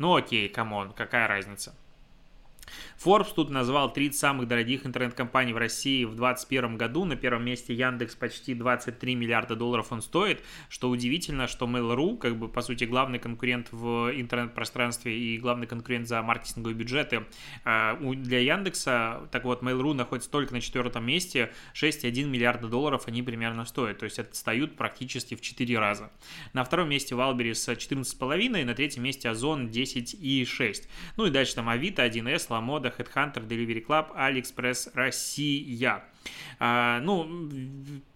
Ну 0.01 0.15
окей, 0.15 0.49
come 0.49 0.74
on, 0.74 0.93
какая 0.93 1.27
разница. 1.27 1.75
Forbes 3.03 3.33
тут 3.35 3.49
назвал 3.49 3.91
30 3.91 4.19
самых 4.19 4.47
дорогих 4.47 4.85
интернет-компаний 4.85 5.53
в 5.53 5.57
России 5.57 6.03
в 6.05 6.15
2021 6.15 6.77
году. 6.77 7.05
На 7.05 7.15
первом 7.15 7.45
месте 7.45 7.73
Яндекс 7.73 8.15
почти 8.15 8.53
23 8.53 9.15
миллиарда 9.15 9.55
долларов 9.55 9.91
он 9.91 10.01
стоит. 10.01 10.43
Что 10.69 10.89
удивительно, 10.89 11.47
что 11.47 11.65
Mail.ru, 11.65 12.17
как 12.17 12.37
бы 12.37 12.47
по 12.47 12.61
сути 12.61 12.83
главный 12.83 13.19
конкурент 13.19 13.69
в 13.71 14.11
интернет-пространстве 14.13 15.17
и 15.17 15.37
главный 15.37 15.67
конкурент 15.67 16.07
за 16.07 16.21
маркетинговые 16.21 16.75
бюджеты 16.75 17.25
а, 17.65 17.97
для 17.97 18.39
Яндекса. 18.39 19.27
Так 19.31 19.45
вот, 19.45 19.63
Mail.ru 19.63 19.93
находится 19.93 20.29
только 20.29 20.53
на 20.53 20.61
четвертом 20.61 21.05
месте. 21.05 21.51
6,1 21.73 22.25
миллиарда 22.25 22.67
долларов 22.67 23.03
они 23.07 23.23
примерно 23.23 23.65
стоят. 23.65 23.99
То 23.99 24.05
есть 24.05 24.19
отстают 24.19 24.75
практически 24.77 25.35
в 25.35 25.41
4 25.41 25.79
раза. 25.79 26.11
На 26.53 26.63
втором 26.63 26.89
месте 26.89 27.15
Валберис 27.15 27.67
14,5, 27.67 28.63
на 28.63 28.73
третьем 28.73 29.03
месте 29.03 29.29
Озон 29.29 29.67
10,6. 29.67 30.87
Ну 31.17 31.25
и 31.25 31.31
дальше 31.31 31.55
там 31.55 31.69
Авито, 31.69 32.05
1С, 32.05 32.50
Ламода, 32.51 32.93
Headhunter, 32.95 33.47
Delivery 33.47 33.85
Club, 33.85 34.15
AliExpress 34.15 34.91
Россия. 34.93 36.03
А, 36.59 36.99
ну, 37.01 37.49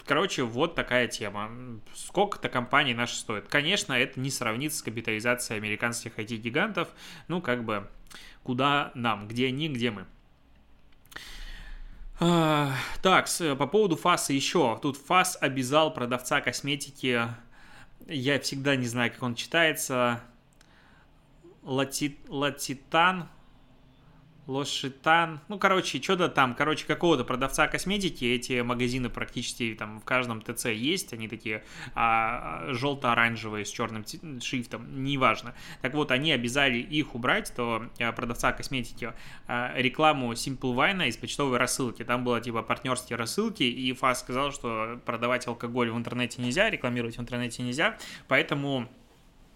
короче, 0.05 0.43
вот 0.43 0.75
такая 0.75 1.07
тема. 1.07 1.49
Сколько-то 1.93 2.49
компаний 2.49 2.93
наши 2.93 3.15
стоят. 3.15 3.47
Конечно, 3.47 3.93
это 3.93 4.19
не 4.19 4.29
сравнится 4.29 4.79
с 4.79 4.83
капитализацией 4.83 5.57
американских 5.59 6.19
IT-гигантов. 6.19 6.89
Ну, 7.27 7.41
как 7.41 7.63
бы, 7.63 7.89
куда 8.43 8.91
нам? 8.93 9.27
Где 9.27 9.47
они, 9.47 9.69
где 9.69 9.91
мы? 9.91 10.05
А, 12.19 12.71
так, 13.01 13.27
по 13.57 13.67
поводу 13.67 13.95
ФАСа 13.95 14.33
еще. 14.33 14.79
Тут 14.81 14.97
ФАС 14.97 15.37
обязал 15.41 15.93
продавца 15.93 16.41
косметики, 16.41 17.27
я 18.07 18.39
всегда 18.39 18.75
не 18.75 18.85
знаю, 18.85 19.11
как 19.11 19.23
он 19.23 19.35
читается, 19.35 20.21
Лати... 21.63 22.17
Латитан, 22.27 23.27
Лошитан, 24.47 25.39
ну, 25.47 25.57
короче, 25.57 26.01
что-то 26.01 26.29
там, 26.29 26.53
короче, 26.53 26.85
какого-то 26.85 27.23
продавца 27.23 27.67
косметики, 27.67 28.25
эти 28.25 28.61
магазины 28.61 29.09
практически 29.09 29.75
там 29.77 29.99
в 29.99 30.05
каждом 30.05 30.41
ТЦ 30.41 30.65
есть, 30.67 31.13
они 31.13 31.27
такие 31.27 31.63
а, 31.95 32.67
желто-оранжевые 32.69 33.65
с 33.65 33.69
черным 33.69 34.05
шрифтом, 34.41 35.03
неважно. 35.03 35.55
Так 35.81 35.95
вот, 35.95 36.11
они 36.11 36.31
обязали 36.31 36.77
их 36.77 37.15
убрать, 37.15 37.51
то 37.55 37.87
а, 37.99 38.11
продавца 38.11 38.51
косметики, 38.51 39.13
а, 39.47 39.73
рекламу 39.75 40.31
Simple 40.33 40.75
Wine 40.75 41.07
из 41.07 41.17
почтовой 41.17 41.57
рассылки, 41.57 42.03
там 42.03 42.23
было 42.23 42.39
типа 42.39 42.61
партнерские 42.61 43.17
рассылки, 43.17 43.63
и 43.63 43.93
ФАС 43.93 44.19
сказал, 44.19 44.51
что 44.51 44.99
продавать 45.05 45.47
алкоголь 45.47 45.89
в 45.89 45.97
интернете 45.97 46.41
нельзя, 46.41 46.69
рекламировать 46.69 47.17
в 47.17 47.21
интернете 47.21 47.63
нельзя, 47.63 47.97
поэтому 48.27 48.87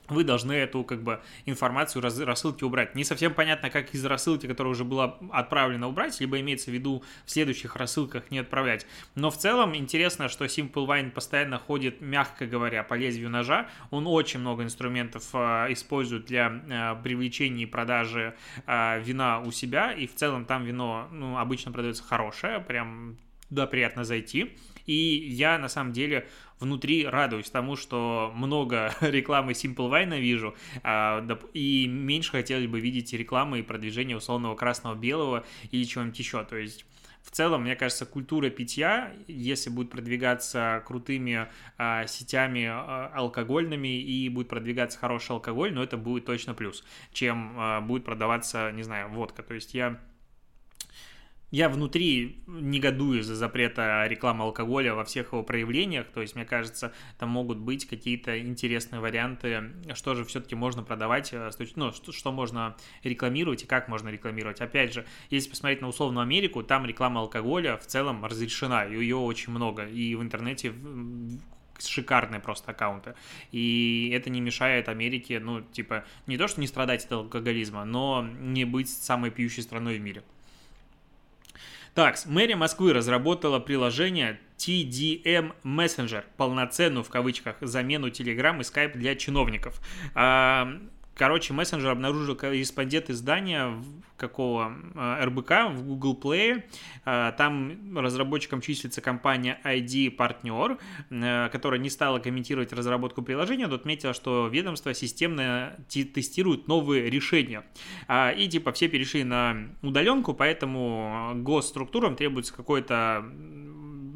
вы 0.10 0.24
должны 0.24 0.54
эту 0.54 0.84
как 0.84 1.02
бы 1.02 1.22
информацию 1.46 2.02
раз, 2.02 2.20
рассылки 2.20 2.64
убрать. 2.64 2.96
Не 2.96 3.04
совсем 3.04 3.34
понятно, 3.34 3.70
как 3.70 3.94
из 3.94 4.06
рассылки, 4.06 4.48
которая 4.48 4.72
уже 4.72 4.84
была 4.84 5.18
отправлена, 5.32 5.88
убрать, 5.88 6.20
либо 6.20 6.40
имеется 6.40 6.72
в 6.72 6.74
виду 6.74 7.04
в 7.26 7.32
следующих 7.32 7.76
рассылках 7.76 8.32
не 8.32 8.40
отправлять. 8.40 8.86
Но 9.16 9.32
в 9.32 9.38
целом 9.38 9.76
интересно, 9.76 10.30
что 10.30 10.46
Simple 10.46 10.86
Wine 10.86 11.12
постоянно 11.12 11.58
ходит, 11.58 12.02
мягко 12.02 12.46
говоря, 12.46 12.84
по 12.84 12.94
лезвию 12.94 13.30
ножа. 13.30 13.70
Он 13.92 14.08
очень 14.08 14.40
много 14.40 14.64
инструментов 14.64 15.30
э, 15.34 15.68
использует 15.70 16.26
для 16.26 16.48
э, 16.48 17.02
привлечения 17.04 17.64
и 17.64 17.66
продажи 17.66 18.36
э, 18.66 19.02
вина 19.02 19.40
у 19.40 19.52
себя, 19.52 19.92
и 19.92 20.08
в 20.08 20.16
целом 20.16 20.46
там 20.46 20.64
вино 20.64 21.08
ну, 21.12 21.38
обычно 21.38 21.72
продается 21.72 22.04
хорошее, 22.04 22.60
прям 22.60 23.18
туда 23.50 23.68
приятно 23.68 24.04
зайти. 24.04 24.56
И 24.86 24.94
я 24.94 25.58
на 25.60 25.70
самом 25.70 25.94
деле 25.94 26.28
внутри 26.60 27.06
радуюсь 27.06 27.50
тому, 27.50 27.76
что 27.76 28.32
много 28.36 28.94
рекламы 29.02 29.52
Simple 29.52 29.90
Wine 29.90 30.20
вижу, 30.20 30.56
а, 30.84 31.26
и 31.54 31.88
меньше 31.88 32.32
хотелось 32.32 32.68
бы 32.68 32.80
видеть 32.80 33.14
рекламы 33.14 33.60
и 33.60 33.64
продвижение 33.64 34.18
условного 34.18 34.56
красного-белого 34.56 35.46
или 35.72 35.84
чего-нибудь 35.84 36.20
еще. 36.20 36.44
То 36.44 36.58
есть 36.58 36.86
в 37.22 37.32
целом, 37.32 37.64
мне 37.64 37.76
кажется, 37.76 38.06
культура 38.06 38.50
питья, 38.50 39.14
если 39.28 39.70
будет 39.70 39.92
продвигаться 39.92 40.84
крутыми 40.88 41.48
а, 41.78 42.08
сетями 42.08 42.66
а, 42.66 43.12
алкогольными 43.14 44.02
и 44.02 44.30
будет 44.30 44.48
продвигаться 44.48 44.98
хороший 44.98 45.34
алкоголь, 45.34 45.74
но 45.74 45.84
это 45.84 45.98
будет 45.98 46.26
точно 46.26 46.54
плюс, 46.54 46.84
чем 47.14 47.54
а, 47.58 47.82
будет 47.82 48.06
продаваться, 48.06 48.72
не 48.72 48.84
знаю, 48.84 49.10
водка. 49.10 49.44
То 49.44 49.54
есть 49.54 49.74
я 49.74 50.00
я 51.52 51.70
внутри 51.70 52.40
негодую 52.48 53.24
за 53.24 53.36
запрета 53.36 54.06
рекламы 54.08 54.44
алкоголя 54.44 54.94
во 54.94 55.04
всех 55.04 55.34
его 55.34 55.44
проявлениях, 55.44 56.08
то 56.14 56.22
есть, 56.22 56.36
мне 56.36 56.46
кажется, 56.46 56.94
там 57.18 57.30
могут 57.30 57.58
быть 57.58 57.88
какие-то 57.88 58.40
интересные 58.40 59.00
варианты, 59.00 59.72
что 59.94 60.16
же 60.16 60.26
все-таки 60.26 60.56
можно 60.56 60.84
продавать, 60.84 61.34
э, 61.34 61.50
ну, 61.76 61.92
что, 61.92 62.12
что 62.12 62.32
можно 62.32 62.76
рекламировать 63.04 63.64
и 63.64 63.66
как 63.66 63.88
можно 63.88 64.10
рекламировать. 64.10 64.62
Опять 64.62 64.94
же, 64.94 65.06
если 65.30 65.50
посмотреть 65.50 65.82
на 65.82 65.88
условную 65.88 66.24
Америку, 66.24 66.64
там 66.64 66.86
реклама 66.86 67.22
алкоголя 67.22 67.78
в 67.78 67.86
целом 67.88 68.24
разрешена, 68.26 68.86
и 68.86 68.98
ее 68.98 69.16
очень 69.16 69.52
много, 69.52 69.88
и 69.88 70.16
в 70.16 70.22
интернете 70.22 70.74
шикарные 71.80 72.42
просто 72.42 72.72
аккаунты. 72.72 73.16
И 73.52 74.12
это 74.14 74.30
не 74.30 74.42
мешает 74.42 74.90
Америке, 74.90 75.40
ну, 75.40 75.62
типа, 75.62 76.04
не 76.28 76.38
то, 76.38 76.48
что 76.48 76.62
не 76.62 76.68
страдать 76.68 77.06
от 77.06 77.12
алкоголизма, 77.12 77.86
но 77.86 78.28
не 78.40 78.66
быть 78.66 78.90
самой 78.90 79.32
пьющей 79.32 79.64
страной 79.64 79.98
в 79.98 80.02
мире. 80.02 80.24
Так, 81.94 82.18
мэрия 82.26 82.56
Москвы 82.56 82.94
разработала 82.94 83.60
приложение 83.60 84.40
TDM 84.58 85.54
Messenger, 85.64 86.24
полноценную 86.38 87.04
в 87.04 87.10
кавычках 87.10 87.56
замену 87.62 88.08
Telegram 88.10 88.58
и 88.58 88.62
Skype 88.62 88.98
для 88.98 89.16
чиновников. 89.16 89.82
А, 90.14 90.80
Короче, 91.20 91.52
мессенджер 91.52 91.90
обнаружил 91.90 92.34
корреспондент 92.34 93.10
издания 93.10 93.74
какого 94.16 94.74
а, 94.96 95.26
РБК 95.26 95.70
в 95.72 95.84
Google 95.84 96.18
Play. 96.18 96.64
А, 97.04 97.34
там 97.34 97.98
разработчиком 97.98 98.62
числится 98.62 99.02
компания 99.02 99.60
ID 99.66 100.16
Partner, 100.16 100.80
а, 101.12 101.50
которая 101.50 101.82
не 101.82 101.90
стала 101.90 102.20
комментировать 102.20 102.72
разработку 102.72 103.22
приложения, 103.22 103.68
но 103.68 103.76
отметила, 103.76 104.14
что 104.14 104.48
ведомство 104.48 104.94
системно 104.94 105.76
тестирует 105.90 106.70
новые 106.70 107.10
решения. 107.10 107.66
И 108.38 108.48
типа 108.50 108.72
все 108.72 108.88
перешли 108.88 109.26
на 109.26 109.68
удаленку, 109.82 110.34
поэтому 110.34 111.34
госструктурам 111.36 112.16
требуется 112.16 112.54
какой-то 112.54 113.26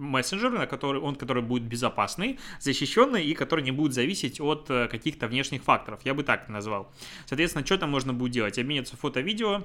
мессенджер, 0.04 0.52
на 0.52 0.68
который, 0.68 1.02
он 1.02 1.16
который 1.16 1.44
будет 1.44 1.64
безопасный, 1.64 2.40
защищенный 2.60 3.26
и 3.26 3.34
который 3.34 3.64
не 3.64 3.72
будет 3.72 3.94
зависеть 3.94 4.40
от 4.40 4.70
э, 4.70 4.88
каких-то 4.88 5.28
внешних 5.28 5.64
факторов. 5.64 6.00
Я 6.04 6.14
бы 6.14 6.24
так 6.24 6.50
назвал. 6.50 6.92
Соответственно, 7.26 7.66
что 7.66 7.78
там 7.78 7.90
можно 7.90 8.14
будет 8.14 8.32
делать? 8.32 8.60
Обмениваться 8.60 8.98
фото-видео, 8.98 9.64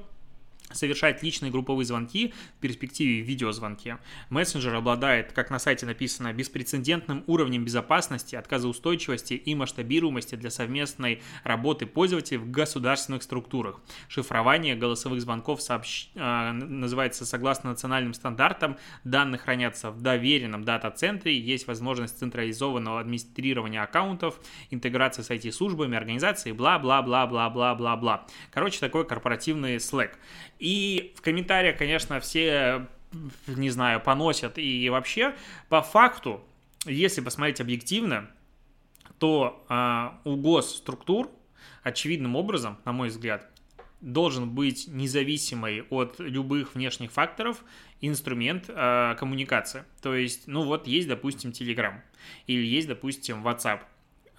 совершать 0.72 1.22
личные 1.22 1.50
групповые 1.50 1.86
звонки, 1.86 2.34
в 2.58 2.60
перспективе 2.60 3.20
видеозвонки. 3.20 3.98
Мессенджер 4.30 4.74
обладает, 4.74 5.32
как 5.32 5.50
на 5.50 5.58
сайте 5.58 5.86
написано, 5.86 6.32
беспрецедентным 6.32 7.24
уровнем 7.26 7.64
безопасности, 7.64 8.36
отказоустойчивости 8.36 9.34
и 9.34 9.54
масштабируемости 9.54 10.34
для 10.34 10.50
совместной 10.50 11.22
работы 11.44 11.86
пользователей 11.86 12.38
в 12.38 12.50
государственных 12.50 13.22
структурах. 13.22 13.80
Шифрование 14.08 14.76
голосовых 14.76 15.20
звонков 15.20 15.62
сообщ... 15.62 16.08
э, 16.14 16.52
называется 16.52 17.24
согласно 17.24 17.70
национальным 17.70 18.14
стандартам. 18.14 18.76
Данные 19.04 19.38
хранятся 19.38 19.90
в 19.90 20.00
доверенном 20.02 20.64
дата-центре, 20.64 21.38
есть 21.38 21.66
возможность 21.66 22.18
централизованного 22.18 23.00
администрирования 23.00 23.82
аккаунтов, 23.82 24.40
интеграции 24.70 25.22
с 25.22 25.30
IT-службами, 25.30 25.96
организацией, 25.96 26.54
бла-бла-бла-бла-бла-бла-бла. 26.54 28.26
Короче, 28.50 28.80
такой 28.80 29.06
корпоративный 29.06 29.76
Slack. 29.76 30.12
И 30.58 31.14
в 31.16 31.22
комментариях, 31.22 31.78
конечно, 31.78 32.20
все, 32.20 32.86
не 33.46 33.70
знаю, 33.70 34.00
поносят. 34.00 34.58
И 34.58 34.88
вообще, 34.88 35.34
по 35.68 35.82
факту, 35.82 36.44
если 36.84 37.20
посмотреть 37.20 37.60
объективно, 37.60 38.30
то 39.18 39.64
э, 39.68 40.28
у 40.28 40.36
госструктур 40.36 41.30
очевидным 41.82 42.36
образом, 42.36 42.78
на 42.84 42.92
мой 42.92 43.08
взгляд, 43.08 43.48
должен 44.00 44.48
быть 44.50 44.86
независимый 44.88 45.82
от 45.90 46.20
любых 46.20 46.74
внешних 46.74 47.10
факторов 47.10 47.64
инструмент 48.00 48.66
э, 48.68 49.16
коммуникации. 49.18 49.84
То 50.02 50.14
есть, 50.14 50.46
ну 50.46 50.62
вот 50.64 50.86
есть, 50.86 51.08
допустим, 51.08 51.50
Telegram 51.50 51.94
или 52.46 52.64
есть, 52.64 52.86
допустим, 52.86 53.46
WhatsApp. 53.46 53.80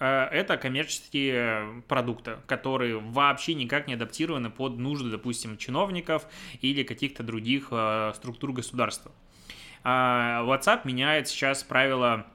Э, 0.00 0.24
это 0.32 0.56
коммерческие 0.56 1.82
продукты, 1.86 2.38
которые 2.46 2.98
вообще 2.98 3.54
никак 3.54 3.86
не 3.86 3.94
адаптированы 3.94 4.50
под 4.50 4.78
нужды, 4.78 5.10
допустим, 5.10 5.56
чиновников 5.56 6.26
или 6.60 6.82
каких-то 6.82 7.22
других 7.22 7.68
э, 7.70 8.12
структур 8.16 8.52
государства. 8.52 9.12
А 9.84 10.42
WhatsApp 10.44 10.80
меняет 10.84 11.28
сейчас 11.28 11.62
правила 11.62 12.26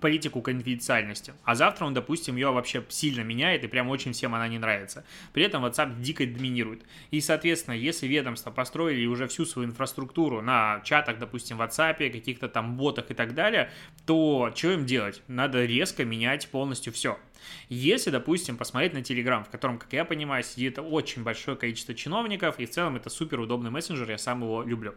политику 0.00 0.40
конфиденциальности. 0.40 1.34
А 1.44 1.54
завтра 1.54 1.84
он, 1.84 1.94
допустим, 1.94 2.36
ее 2.36 2.50
вообще 2.50 2.84
сильно 2.88 3.20
меняет, 3.20 3.64
и 3.64 3.68
прям 3.68 3.88
очень 3.88 4.12
всем 4.12 4.34
она 4.34 4.48
не 4.48 4.58
нравится. 4.58 5.04
При 5.32 5.44
этом 5.44 5.64
WhatsApp 5.64 6.00
дико 6.00 6.26
доминирует. 6.26 6.82
И, 7.10 7.20
соответственно, 7.20 7.74
если 7.74 8.06
ведомства 8.06 8.50
построили 8.50 9.06
уже 9.06 9.26
всю 9.28 9.44
свою 9.44 9.68
инфраструктуру 9.68 10.42
на 10.42 10.80
чатах, 10.84 11.18
допустим, 11.18 11.58
в 11.58 11.62
WhatsApp, 11.62 12.10
каких-то 12.10 12.48
там 12.48 12.76
ботах 12.76 13.10
и 13.10 13.14
так 13.14 13.34
далее, 13.34 13.70
то 14.06 14.52
что 14.54 14.72
им 14.72 14.86
делать? 14.86 15.22
Надо 15.28 15.64
резко 15.64 16.04
менять 16.04 16.48
полностью 16.48 16.92
все. 16.92 17.18
Если, 17.68 18.10
допустим, 18.10 18.56
посмотреть 18.56 18.94
на 18.94 18.98
Telegram, 18.98 19.44
в 19.44 19.48
котором, 19.48 19.78
как 19.78 19.92
я 19.92 20.04
понимаю, 20.04 20.42
сидит 20.42 20.78
очень 20.78 21.22
большое 21.22 21.56
количество 21.56 21.94
чиновников, 21.94 22.58
и 22.58 22.66
в 22.66 22.70
целом 22.70 22.96
это 22.96 23.10
супер 23.10 23.40
удобный 23.40 23.70
мессенджер, 23.70 24.10
я 24.10 24.18
сам 24.18 24.42
его 24.42 24.62
люблю. 24.62 24.94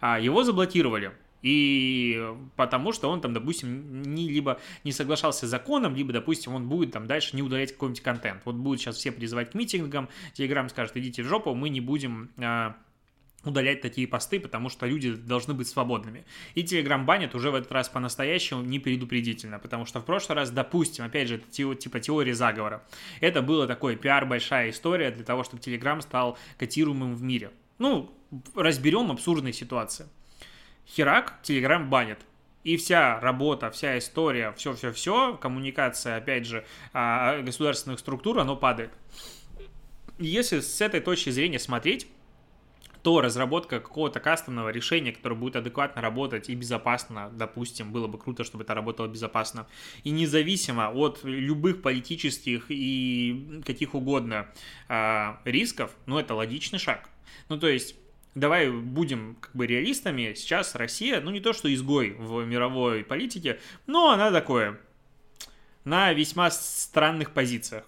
А, 0.00 0.18
его 0.18 0.42
заблокировали 0.44 1.12
и 1.44 2.26
потому 2.56 2.92
что 2.94 3.10
он 3.10 3.20
там, 3.20 3.34
допустим, 3.34 4.00
не, 4.00 4.30
либо 4.30 4.58
не 4.82 4.92
соглашался 4.92 5.46
с 5.46 5.50
законом, 5.50 5.94
либо, 5.94 6.10
допустим, 6.10 6.54
он 6.54 6.70
будет 6.70 6.92
там 6.92 7.06
дальше 7.06 7.36
не 7.36 7.42
удалять 7.42 7.72
какой-нибудь 7.72 8.02
контент. 8.02 8.40
Вот 8.46 8.54
будут 8.54 8.80
сейчас 8.80 8.96
все 8.96 9.12
призывать 9.12 9.50
к 9.50 9.54
митингам, 9.54 10.08
Телеграм 10.32 10.70
скажет, 10.70 10.96
идите 10.96 11.22
в 11.22 11.26
жопу, 11.26 11.54
мы 11.54 11.68
не 11.68 11.82
будем 11.82 12.30
а, 12.38 12.76
удалять 13.44 13.82
такие 13.82 14.08
посты, 14.08 14.40
потому 14.40 14.70
что 14.70 14.86
люди 14.86 15.12
должны 15.12 15.52
быть 15.52 15.68
свободными. 15.68 16.24
И 16.54 16.62
Telegram 16.62 17.04
банит 17.04 17.34
уже 17.34 17.50
в 17.50 17.56
этот 17.56 17.70
раз 17.72 17.90
по-настоящему 17.90 18.62
не 18.62 18.78
предупредительно, 18.78 19.58
потому 19.58 19.84
что 19.84 20.00
в 20.00 20.06
прошлый 20.06 20.36
раз, 20.36 20.50
допустим, 20.50 21.04
опять 21.04 21.28
же, 21.28 21.34
это 21.34 21.74
типа 21.74 22.00
теория 22.00 22.34
заговора. 22.34 22.82
Это 23.20 23.42
было 23.42 23.66
такой 23.66 23.96
пиар 23.96 24.24
большая 24.24 24.70
история 24.70 25.10
для 25.10 25.24
того, 25.24 25.44
чтобы 25.44 25.62
Telegram 25.62 26.00
стал 26.00 26.38
котируемым 26.56 27.14
в 27.14 27.22
мире. 27.22 27.50
Ну, 27.78 28.10
разберем 28.54 29.10
абсурдные 29.10 29.52
ситуации 29.52 30.06
херак, 30.86 31.34
Telegram 31.42 31.84
банит. 31.84 32.18
И 32.62 32.78
вся 32.78 33.20
работа, 33.20 33.70
вся 33.70 33.98
история, 33.98 34.52
все-все-все, 34.56 35.36
коммуникация, 35.36 36.16
опять 36.16 36.46
же, 36.46 36.64
а, 36.94 37.42
государственных 37.42 38.00
структур, 38.00 38.38
оно 38.38 38.56
падает. 38.56 38.90
Если 40.18 40.60
с 40.60 40.80
этой 40.80 41.00
точки 41.00 41.28
зрения 41.28 41.58
смотреть, 41.58 42.06
то 43.04 43.20
разработка 43.20 43.80
какого-то 43.80 44.18
кастомного 44.18 44.70
решения, 44.70 45.12
которое 45.12 45.34
будет 45.34 45.56
адекватно 45.56 46.00
работать 46.00 46.48
и 46.48 46.54
безопасно, 46.54 47.30
допустим, 47.34 47.92
было 47.92 48.06
бы 48.06 48.16
круто, 48.16 48.44
чтобы 48.44 48.64
это 48.64 48.72
работало 48.72 49.08
безопасно, 49.08 49.66
и 50.04 50.10
независимо 50.10 50.90
от 50.90 51.20
любых 51.22 51.82
политических 51.82 52.64
и 52.70 53.60
каких 53.66 53.94
угодно 53.94 54.48
э, 54.88 55.34
рисков, 55.44 55.94
ну, 56.06 56.18
это 56.18 56.34
логичный 56.34 56.78
шаг. 56.78 57.10
Ну, 57.50 57.58
то 57.58 57.68
есть 57.68 57.94
давай 58.34 58.70
будем 58.70 59.36
как 59.40 59.54
бы 59.54 59.66
реалистами, 59.66 60.34
сейчас 60.34 60.74
Россия, 60.74 61.20
ну 61.20 61.30
не 61.30 61.40
то 61.40 61.52
что 61.52 61.72
изгой 61.72 62.10
в 62.18 62.44
мировой 62.44 63.04
политике, 63.04 63.60
но 63.86 64.10
она 64.10 64.30
такое, 64.30 64.78
на 65.84 66.12
весьма 66.12 66.50
странных 66.50 67.32
позициях. 67.32 67.84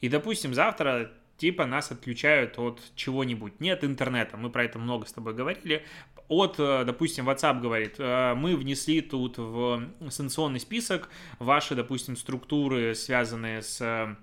И, 0.00 0.08
допустим, 0.08 0.54
завтра 0.54 1.12
типа 1.36 1.66
нас 1.66 1.90
отключают 1.90 2.58
от 2.58 2.80
чего-нибудь. 2.94 3.60
Нет 3.60 3.84
интернета, 3.84 4.36
мы 4.36 4.50
про 4.50 4.64
это 4.64 4.78
много 4.78 5.06
с 5.06 5.12
тобой 5.12 5.34
говорили. 5.34 5.84
От, 6.28 6.58
э, 6.58 6.84
допустим, 6.84 7.28
WhatsApp 7.28 7.60
говорит, 7.60 7.96
э, 7.98 8.34
мы 8.34 8.56
внесли 8.56 9.02
тут 9.02 9.36
в 9.36 9.90
санкционный 10.08 10.60
список 10.60 11.10
ваши, 11.38 11.74
допустим, 11.74 12.16
структуры, 12.16 12.94
связанные 12.94 13.60
с 13.60 14.16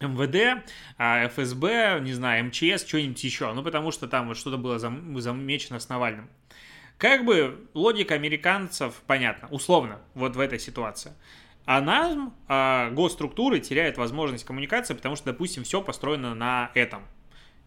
МВД, 0.00 0.64
а, 0.96 1.28
ФСБ, 1.28 2.00
не 2.02 2.12
знаю, 2.12 2.46
МЧС, 2.46 2.86
что-нибудь 2.86 3.22
еще. 3.22 3.52
Ну, 3.52 3.62
потому 3.62 3.90
что 3.90 4.06
там 4.06 4.28
вот 4.28 4.36
что-то 4.36 4.56
было 4.56 4.78
замечено 4.78 5.78
с 5.78 5.88
Навальным. 5.88 6.28
Как 6.98 7.24
бы 7.24 7.68
логика 7.74 8.14
американцев 8.14 9.02
понятна, 9.06 9.48
условно, 9.50 10.00
вот 10.14 10.34
в 10.34 10.40
этой 10.40 10.58
ситуации. 10.58 11.12
А 11.64 11.80
нам 11.80 12.34
а, 12.48 12.90
госструктуры 12.90 13.60
теряют 13.60 13.98
возможность 13.98 14.44
коммуникации, 14.44 14.94
потому 14.94 15.16
что, 15.16 15.26
допустим, 15.26 15.64
все 15.64 15.82
построено 15.82 16.34
на 16.34 16.70
этом. 16.74 17.02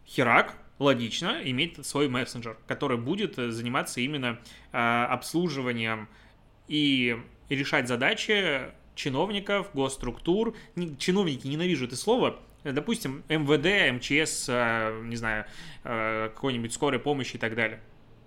Херак, 0.08 0.58
логично, 0.80 1.39
иметь 1.44 1.86
свой 1.86 2.10
мессенджер, 2.10 2.58
который 2.67 2.98
будет 2.98 3.36
заниматься 3.36 4.02
именно 4.02 4.39
а, 4.72 5.06
обслуживанием 5.06 6.10
и 6.67 7.22
решать 7.50 7.88
задачи 7.88 8.72
чиновников, 8.95 9.69
госструктур. 9.73 10.56
Чиновники, 10.97 11.47
ненавижу 11.47 11.86
это 11.86 11.95
слово, 11.95 12.39
допустим, 12.63 13.23
МВД, 13.30 13.93
МЧС, 13.95 14.45
э, 14.49 15.01
не 15.04 15.15
знаю, 15.15 15.45
э, 15.84 16.30
какой-нибудь 16.34 16.73
скорой 16.73 16.99
помощи 16.99 17.36
и 17.36 17.39
так 17.39 17.56
далее. 17.56 17.82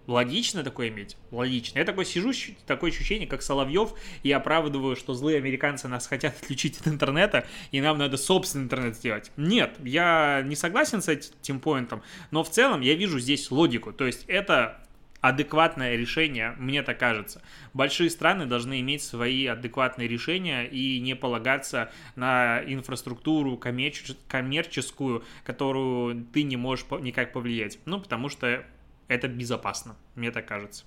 Логично 0.07 0.63
такое 0.63 0.89
иметь? 0.89 1.17
Логично. 1.31 1.79
Я 1.79 1.85
такой 1.87 2.05
сижу, 2.05 2.33
такое 2.67 2.91
ощущение, 2.91 3.27
как 3.27 3.41
Соловьев, 3.41 3.95
и 4.23 4.31
оправдываю, 4.33 4.97
что 4.97 5.15
злые 5.15 5.39
американцы 5.39 5.89
нас 5.89 6.07
хотят 6.07 6.35
отключить 6.43 6.79
от 6.81 6.89
интернета, 6.89 7.47
и 7.71 7.81
нам 7.81 7.97
надо 7.99 8.17
собственный 8.17 8.65
интернет 8.65 8.97
сделать. 8.97 9.33
Нет, 9.37 9.77
я 9.83 10.43
не 10.45 10.57
согласен 10.57 11.01
с 11.01 11.09
этим 11.09 11.59
поинтом, 11.59 12.03
но 12.31 12.45
в 12.45 12.51
целом 12.51 12.83
я 12.83 12.95
вижу 12.95 13.19
здесь 13.19 13.51
логику. 13.51 13.93
То 13.93 14.05
есть 14.05 14.25
это 14.27 14.84
адекватное 15.25 15.97
решение, 15.97 16.55
мне 16.59 16.83
так 16.83 16.99
кажется. 16.99 17.41
Большие 17.73 18.11
страны 18.11 18.45
должны 18.45 18.81
иметь 18.81 19.03
свои 19.03 19.47
адекватные 19.47 20.07
решения 20.07 20.67
и 20.67 21.01
не 21.01 21.17
полагаться 21.17 21.91
на 22.15 22.63
инфраструктуру 22.67 23.57
коммерческую, 23.57 25.25
которую 25.43 26.27
ты 26.27 26.43
не 26.43 26.59
можешь 26.59 26.85
никак 27.01 27.33
повлиять. 27.33 27.79
Ну, 27.87 28.01
потому 28.03 28.29
что 28.29 28.67
это 29.09 29.27
безопасно, 29.27 29.97
мне 30.15 30.31
так 30.31 30.45
кажется. 30.45 30.85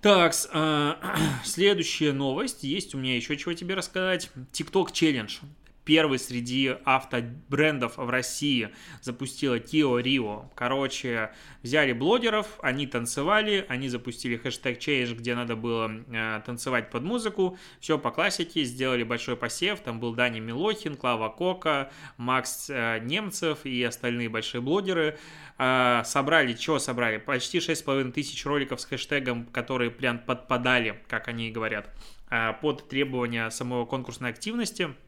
Так, 0.00 0.32
э, 0.52 0.94
следующая 1.44 2.12
новость. 2.12 2.62
Есть 2.62 2.94
у 2.94 2.98
меня 2.98 3.16
еще 3.16 3.36
чего 3.36 3.52
тебе 3.52 3.74
рассказать. 3.74 4.30
TikTok 4.52 4.92
Challenge 4.92 5.40
первый 5.90 6.20
среди 6.20 6.76
автобрендов 6.84 7.96
в 7.96 8.08
России 8.08 8.68
запустила 9.02 9.58
Kio 9.58 10.00
Rio. 10.00 10.44
Короче, 10.54 11.32
взяли 11.64 11.92
блогеров, 11.92 12.46
они 12.62 12.86
танцевали, 12.86 13.66
они 13.68 13.88
запустили 13.88 14.36
хэштег 14.36 14.78
Change, 14.78 15.16
где 15.16 15.34
надо 15.34 15.56
было 15.56 15.90
э, 15.90 16.42
танцевать 16.46 16.90
под 16.90 17.02
музыку. 17.02 17.58
Все 17.80 17.98
по 17.98 18.12
классике, 18.12 18.62
сделали 18.62 19.02
большой 19.02 19.36
посев. 19.36 19.80
Там 19.80 19.98
был 19.98 20.14
Дани 20.14 20.38
Милохин, 20.38 20.94
Клава 20.94 21.28
Кока, 21.28 21.90
Макс 22.16 22.70
э, 22.70 23.00
Немцев 23.00 23.66
и 23.66 23.82
остальные 23.82 24.28
большие 24.28 24.60
блогеры. 24.60 25.18
Э, 25.58 26.02
собрали, 26.04 26.54
что 26.54 26.78
собрали? 26.78 27.16
Почти 27.16 27.58
6,5 27.58 28.12
тысяч 28.12 28.46
роликов 28.46 28.80
с 28.80 28.84
хэштегом, 28.84 29.44
которые 29.46 29.90
прям 29.90 30.20
подпадали, 30.20 31.02
как 31.08 31.26
они 31.26 31.50
говорят, 31.50 31.90
э, 32.30 32.52
под 32.60 32.88
требования 32.88 33.50
самого 33.50 33.86
конкурсной 33.86 34.30
активности– 34.30 34.94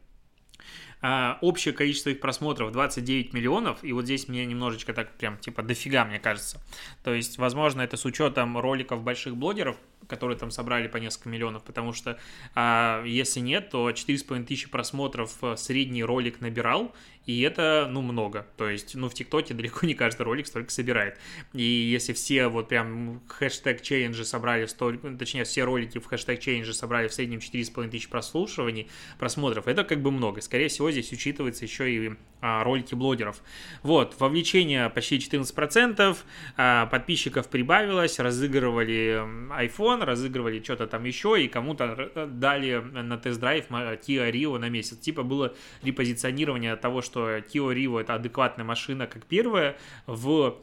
а, 1.05 1.37
общее 1.41 1.73
количество 1.73 2.11
их 2.11 2.21
просмотров 2.21 2.71
29 2.71 3.33
миллионов, 3.33 3.83
и 3.83 3.91
вот 3.91 4.05
здесь 4.05 4.29
мне 4.29 4.45
немножечко 4.45 4.93
так 4.93 5.11
прям 5.17 5.37
типа 5.37 5.61
дофига, 5.61 6.05
мне 6.05 6.17
кажется. 6.17 6.61
То 7.03 7.13
есть, 7.13 7.37
возможно, 7.37 7.81
это 7.81 7.97
с 7.97 8.05
учетом 8.05 8.57
роликов 8.57 9.03
больших 9.03 9.35
блогеров, 9.35 9.75
которые 10.07 10.37
там 10.37 10.51
собрали 10.51 10.87
по 10.87 10.97
несколько 10.97 11.29
миллионов, 11.29 11.63
потому 11.63 11.93
что 11.93 12.19
а, 12.55 13.03
если 13.05 13.39
нет, 13.39 13.69
то 13.69 13.89
4,5 13.89 14.45
тысячи 14.45 14.69
просмотров 14.69 15.37
э, 15.41 15.55
средний 15.57 16.03
ролик 16.03 16.41
набирал, 16.41 16.93
и 17.25 17.41
это, 17.41 17.87
ну, 17.89 18.01
много. 18.01 18.45
То 18.57 18.69
есть, 18.69 18.95
ну, 18.95 19.07
в 19.07 19.13
ТикТоке 19.13 19.53
далеко 19.53 19.85
не 19.85 19.93
каждый 19.93 20.23
ролик 20.23 20.47
столько 20.47 20.71
собирает. 20.71 21.17
И 21.53 21.63
если 21.63 22.13
все 22.13 22.47
вот 22.47 22.67
прям 22.67 23.21
хэштег 23.27 23.81
челленджи 23.81 24.25
собрали 24.25 24.65
столько, 24.65 25.09
точнее, 25.11 25.45
все 25.45 25.63
ролики 25.63 25.99
в 25.99 26.05
хэштег 26.05 26.39
челленджи 26.39 26.73
собрали 26.73 27.07
в 27.07 27.13
среднем 27.13 27.39
4,5 27.39 27.89
тысячи 27.89 28.09
прослушиваний, 28.09 28.89
просмотров, 29.19 29.67
это 29.67 29.83
как 29.83 30.01
бы 30.01 30.11
много. 30.11 30.41
Скорее 30.41 30.67
всего, 30.67 30.91
здесь 30.91 31.11
учитывается 31.11 31.63
еще 31.63 31.89
и 31.89 32.13
а, 32.41 32.63
ролики 32.63 32.93
блогеров. 32.93 33.41
Вот, 33.83 34.19
вовлечение 34.19 34.89
почти 34.89 35.17
14%, 35.17 36.17
а, 36.57 36.85
подписчиков 36.87 37.47
прибавилось, 37.47 38.19
разыгрывали 38.19 39.23
iPhone, 39.65 39.92
разыгрывали 40.01 40.61
что-то 40.63 40.87
там 40.87 41.03
еще, 41.03 41.43
и 41.43 41.47
кому-то 41.47 42.11
э, 42.15 42.27
дали 42.27 42.77
на 42.77 43.17
тест-драйв 43.17 43.69
Kia 43.69 44.31
Rio 44.31 44.57
на 44.57 44.69
месяц. 44.69 44.97
Типа 44.97 45.23
было 45.23 45.53
репозиционирование 45.83 46.75
того, 46.75 47.01
что 47.01 47.37
Kia 47.37 47.73
Rio 47.73 47.99
это 47.99 48.15
адекватная 48.15 48.65
машина 48.65 49.07
как 49.07 49.25
первая, 49.25 49.77
в 50.07 50.57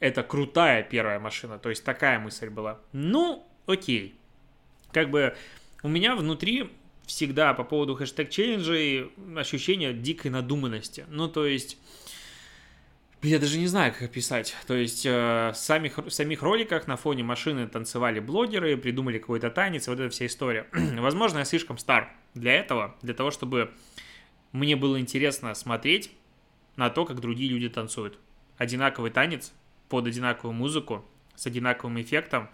это 0.00 0.22
крутая 0.22 0.82
первая 0.82 1.18
машина. 1.18 1.58
То 1.58 1.70
есть 1.70 1.84
такая 1.84 2.18
мысль 2.18 2.50
была. 2.50 2.80
Ну, 2.92 3.46
окей. 3.66 4.14
Как 4.92 5.10
бы 5.10 5.34
у 5.82 5.88
меня 5.88 6.16
внутри 6.16 6.70
всегда 7.06 7.54
по 7.54 7.64
поводу 7.64 7.94
хэштег 7.94 8.30
челленджей 8.30 9.10
ощущение 9.36 9.92
дикой 9.92 10.30
надуманности. 10.30 11.04
Ну, 11.08 11.28
то 11.28 11.46
есть 11.46 11.78
Я 13.22 13.38
даже 13.38 13.58
не 13.58 13.68
знаю, 13.68 13.92
как 13.92 14.02
описать. 14.02 14.56
То 14.66 14.74
есть 14.74 15.06
э, 15.06 15.52
самих, 15.54 15.98
в 15.98 16.10
самих 16.10 16.42
роликах 16.42 16.88
на 16.88 16.96
фоне 16.96 17.22
машины 17.22 17.68
танцевали 17.68 18.18
блогеры, 18.18 18.76
придумали 18.76 19.18
какой-то 19.18 19.48
танец, 19.48 19.86
вот 19.86 20.00
эта 20.00 20.10
вся 20.10 20.26
история. 20.26 20.66
Возможно, 20.98 21.38
я 21.38 21.44
слишком 21.44 21.78
стар 21.78 22.12
для 22.34 22.54
этого, 22.54 22.96
для 23.00 23.14
того, 23.14 23.30
чтобы 23.30 23.70
мне 24.50 24.74
было 24.74 24.98
интересно 24.98 25.54
смотреть 25.54 26.10
на 26.74 26.90
то, 26.90 27.04
как 27.04 27.20
другие 27.20 27.48
люди 27.48 27.68
танцуют. 27.68 28.18
Одинаковый 28.58 29.12
танец 29.12 29.52
под 29.88 30.08
одинаковую 30.08 30.54
музыку, 30.54 31.04
с 31.36 31.46
одинаковым 31.46 32.00
эффектом, 32.00 32.50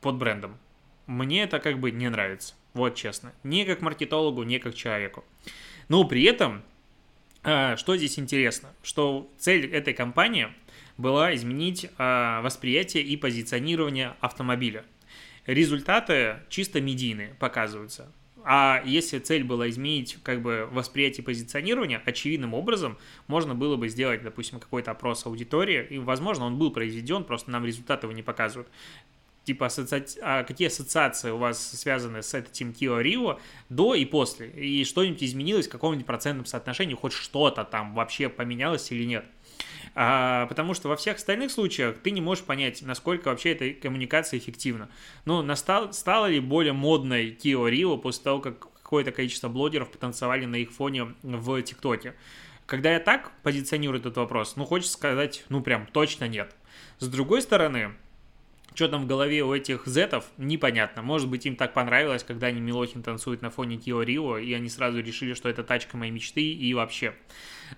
под 0.00 0.14
брендом. 0.14 0.58
Мне 1.06 1.42
это 1.42 1.58
как 1.58 1.80
бы 1.80 1.90
не 1.90 2.08
нравится. 2.08 2.54
Вот 2.72 2.94
честно. 2.94 3.32
Не 3.42 3.64
как 3.64 3.80
маркетологу, 3.80 4.44
не 4.44 4.60
как 4.60 4.76
человеку. 4.76 5.24
Но 5.88 6.04
при 6.04 6.22
этом 6.22 6.62
что 7.42 7.96
здесь 7.96 8.18
интересно? 8.18 8.70
Что 8.82 9.30
цель 9.38 9.66
этой 9.66 9.94
компании 9.94 10.48
была 11.00 11.34
изменить 11.34 11.90
а, 11.98 12.42
восприятие 12.42 13.02
и 13.02 13.16
позиционирование 13.16 14.14
автомобиля. 14.20 14.84
Результаты 15.46 16.36
чисто 16.48 16.80
медийные 16.80 17.34
показываются. 17.38 18.12
А 18.44 18.82
если 18.86 19.18
цель 19.18 19.44
была 19.44 19.68
изменить 19.68 20.18
как 20.22 20.40
бы 20.40 20.68
восприятие 20.70 21.24
позиционирования, 21.24 22.02
очевидным 22.04 22.54
образом 22.54 22.98
можно 23.26 23.54
было 23.54 23.76
бы 23.76 23.88
сделать, 23.88 24.22
допустим, 24.22 24.60
какой-то 24.60 24.90
опрос 24.92 25.26
аудитории, 25.26 25.86
и, 25.90 25.98
возможно, 25.98 26.46
он 26.46 26.58
был 26.58 26.70
произведен, 26.70 27.24
просто 27.24 27.50
нам 27.50 27.66
результаты 27.66 28.06
его 28.06 28.14
не 28.14 28.22
показывают 28.22 28.68
типа 29.44 29.66
ассоци... 29.66 30.18
а 30.22 30.44
какие 30.44 30.68
ассоциации 30.68 31.30
у 31.30 31.38
вас 31.38 31.60
связаны 31.60 32.22
с 32.22 32.34
этим 32.34 32.70
Kia 32.70 33.02
Rio 33.02 33.40
до 33.68 33.94
и 33.94 34.04
после, 34.04 34.48
и 34.48 34.84
что-нибудь 34.84 35.22
изменилось 35.22 35.68
в 35.68 35.70
каком-нибудь 35.70 36.06
процентном 36.06 36.46
соотношении, 36.46 36.94
хоть 36.94 37.12
что-то 37.12 37.64
там 37.64 37.94
вообще 37.94 38.28
поменялось 38.28 38.90
или 38.92 39.04
нет. 39.04 39.24
А, 39.94 40.46
потому 40.46 40.74
что 40.74 40.88
во 40.88 40.96
всех 40.96 41.16
остальных 41.16 41.50
случаях 41.50 41.98
ты 41.98 42.10
не 42.10 42.20
можешь 42.20 42.44
понять, 42.44 42.82
насколько 42.82 43.28
вообще 43.28 43.52
эта 43.52 43.70
коммуникация 43.80 44.38
эффективна. 44.38 44.88
Ну, 45.24 45.42
настал, 45.42 45.92
стала 45.92 46.26
ли 46.26 46.40
более 46.40 46.72
модной 46.72 47.30
Kia 47.30 47.68
Rio 47.70 47.98
после 47.98 48.24
того, 48.24 48.40
как 48.40 48.68
какое-то 48.82 49.12
количество 49.12 49.48
блогеров 49.48 49.90
потанцевали 49.90 50.46
на 50.46 50.56
их 50.56 50.72
фоне 50.72 51.14
в 51.22 51.62
ТикТоке? 51.62 52.14
Когда 52.66 52.92
я 52.92 53.00
так 53.00 53.32
позиционирую 53.42 54.00
этот 54.00 54.16
вопрос, 54.16 54.54
ну, 54.54 54.64
хочется 54.64 54.92
сказать, 54.92 55.44
ну, 55.48 55.60
прям 55.60 55.86
точно 55.86 56.28
нет. 56.28 56.54
С 57.00 57.08
другой 57.08 57.42
стороны, 57.42 57.94
что 58.74 58.88
там 58.88 59.02
в 59.02 59.06
голове 59.06 59.42
у 59.42 59.54
этих 59.54 59.86
зетов, 59.86 60.24
непонятно. 60.36 61.02
Может 61.02 61.28
быть, 61.28 61.46
им 61.46 61.56
так 61.56 61.72
понравилось, 61.72 62.24
когда 62.24 62.48
они 62.48 62.60
Милохин 62.60 63.02
танцуют 63.02 63.42
на 63.42 63.50
фоне 63.50 63.76
Кио 63.76 64.02
Рио, 64.02 64.38
и 64.38 64.52
они 64.52 64.68
сразу 64.68 65.00
решили, 65.00 65.34
что 65.34 65.48
это 65.48 65.64
тачка 65.64 65.96
моей 65.96 66.12
мечты, 66.12 66.42
и 66.42 66.74
вообще. 66.74 67.14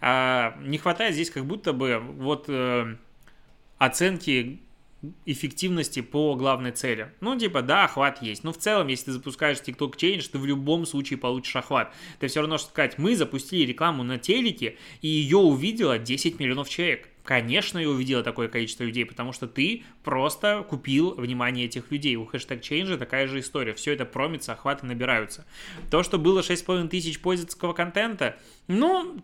А, 0.00 0.56
не 0.62 0.78
хватает 0.78 1.14
здесь 1.14 1.30
как 1.30 1.44
будто 1.44 1.72
бы 1.72 1.98
вот 1.98 2.46
э, 2.48 2.96
оценки 3.78 4.60
эффективности 5.26 6.00
по 6.00 6.34
главной 6.36 6.70
цели. 6.70 7.12
Ну, 7.20 7.36
типа, 7.38 7.62
да, 7.62 7.84
охват 7.84 8.22
есть. 8.22 8.44
Но 8.44 8.52
в 8.52 8.58
целом, 8.58 8.86
если 8.86 9.06
ты 9.06 9.12
запускаешь 9.12 9.58
TikTok 9.58 9.96
Challenge, 9.96 10.28
ты 10.30 10.38
в 10.38 10.46
любом 10.46 10.86
случае 10.86 11.18
получишь 11.18 11.56
охват. 11.56 11.92
Ты 12.20 12.28
все 12.28 12.40
равно, 12.40 12.58
что 12.58 12.70
сказать, 12.70 12.98
мы 12.98 13.16
запустили 13.16 13.66
рекламу 13.66 14.04
на 14.04 14.18
телеке, 14.18 14.76
и 15.00 15.08
ее 15.08 15.38
увидело 15.38 15.98
10 15.98 16.38
миллионов 16.38 16.68
человек. 16.68 17.08
Конечно, 17.24 17.78
я 17.78 17.88
увидела 17.88 18.22
такое 18.22 18.48
количество 18.48 18.82
людей, 18.84 19.04
потому 19.06 19.32
что 19.32 19.46
ты 19.46 19.84
просто 20.02 20.64
купил 20.68 21.14
внимание 21.14 21.66
этих 21.66 21.90
людей. 21.92 22.16
У 22.16 22.26
хэштег 22.26 22.60
Change 22.60 22.96
такая 22.96 23.28
же 23.28 23.40
история. 23.40 23.74
Все 23.74 23.92
это 23.92 24.04
промится, 24.04 24.52
охваты 24.52 24.86
набираются. 24.86 25.46
То, 25.90 26.02
что 26.02 26.18
было 26.18 26.40
6,5 26.40 26.88
тысяч 26.88 27.20
пользовательского 27.20 27.74
контента, 27.74 28.36
ну, 28.66 29.22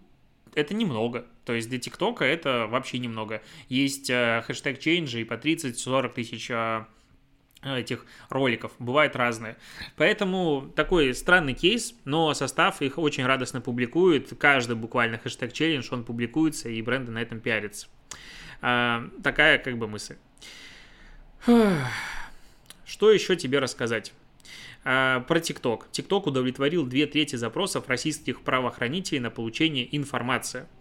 это 0.55 0.75
немного. 0.75 1.27
То 1.45 1.55
есть 1.55 1.69
для 1.69 1.79
ТикТока 1.79 2.25
это 2.25 2.67
вообще 2.69 2.99
немного. 2.99 3.43
Есть 3.69 4.11
э, 4.11 4.43
хэштег 4.47 4.79
Change 4.79 5.21
и 5.21 5.25
по 5.25 5.35
30-40 5.35 6.13
тысяч 6.15 6.51
э, 6.51 6.85
этих 7.63 8.07
роликов, 8.29 8.73
бывают 8.79 9.17
разные. 9.17 9.57
Поэтому 9.97 10.73
такой 10.75 11.15
странный 11.15 11.55
кейс, 11.55 11.95
но 12.05 12.33
состав 12.35 12.81
их 12.83 12.99
очень 12.99 13.27
радостно 13.27 13.61
публикует. 13.61 14.33
Каждый 14.39 14.77
буквально 14.77 15.19
хэштег 15.19 15.53
челлендж, 15.53 15.89
он 15.91 16.05
публикуется, 16.05 16.69
и 16.69 16.81
бренды 16.83 17.11
на 17.11 17.21
этом 17.21 17.41
пиарятся. 17.41 17.89
А, 18.61 19.09
такая 19.23 19.59
как 19.59 19.77
бы 19.79 19.89
мысль. 19.89 20.17
Что 22.87 23.13
еще 23.13 23.37
тебе 23.37 23.59
рассказать? 23.59 24.13
А, 24.85 25.21
про 25.21 25.41
ТикТок. 25.41 25.89
ТикТок 25.91 26.27
удовлетворил 26.27 26.87
две 26.87 27.07
трети 27.07 27.37
запросов 27.37 27.89
российских 27.89 28.43
правоохранителей 28.43 29.21
на 29.21 29.31
получение 29.31 29.97
информации– 29.97 30.67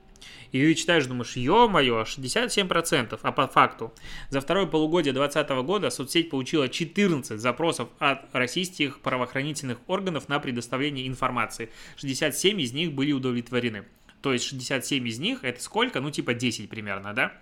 и 0.52 0.76
читаешь, 0.76 1.06
думаешь, 1.06 1.36
ё-моё, 1.36 2.04
67%, 2.04 3.20
а 3.22 3.32
по 3.32 3.48
факту. 3.48 3.94
За 4.30 4.42
второе 4.42 4.66
полугодие 4.66 5.14
2020 5.14 5.66
года 5.66 5.90
соцсеть 5.90 6.30
получила 6.30 6.70
14 6.70 7.40
запросов 7.40 7.90
от 8.00 8.34
российских 8.34 9.00
правоохранительных 9.02 9.80
органов 9.88 10.30
на 10.30 10.40
предоставление 10.40 11.08
информации. 11.08 11.70
67 11.98 12.62
из 12.62 12.74
них 12.74 12.94
были 12.94 13.12
удовлетворены. 13.12 13.86
То 14.22 14.34
есть 14.34 14.46
67 14.46 15.08
из 15.08 15.20
них, 15.20 15.44
это 15.44 15.62
сколько? 15.62 16.02
Ну, 16.02 16.12
типа 16.12 16.34
10 16.34 16.70
примерно, 16.70 17.14
да? 17.14 17.34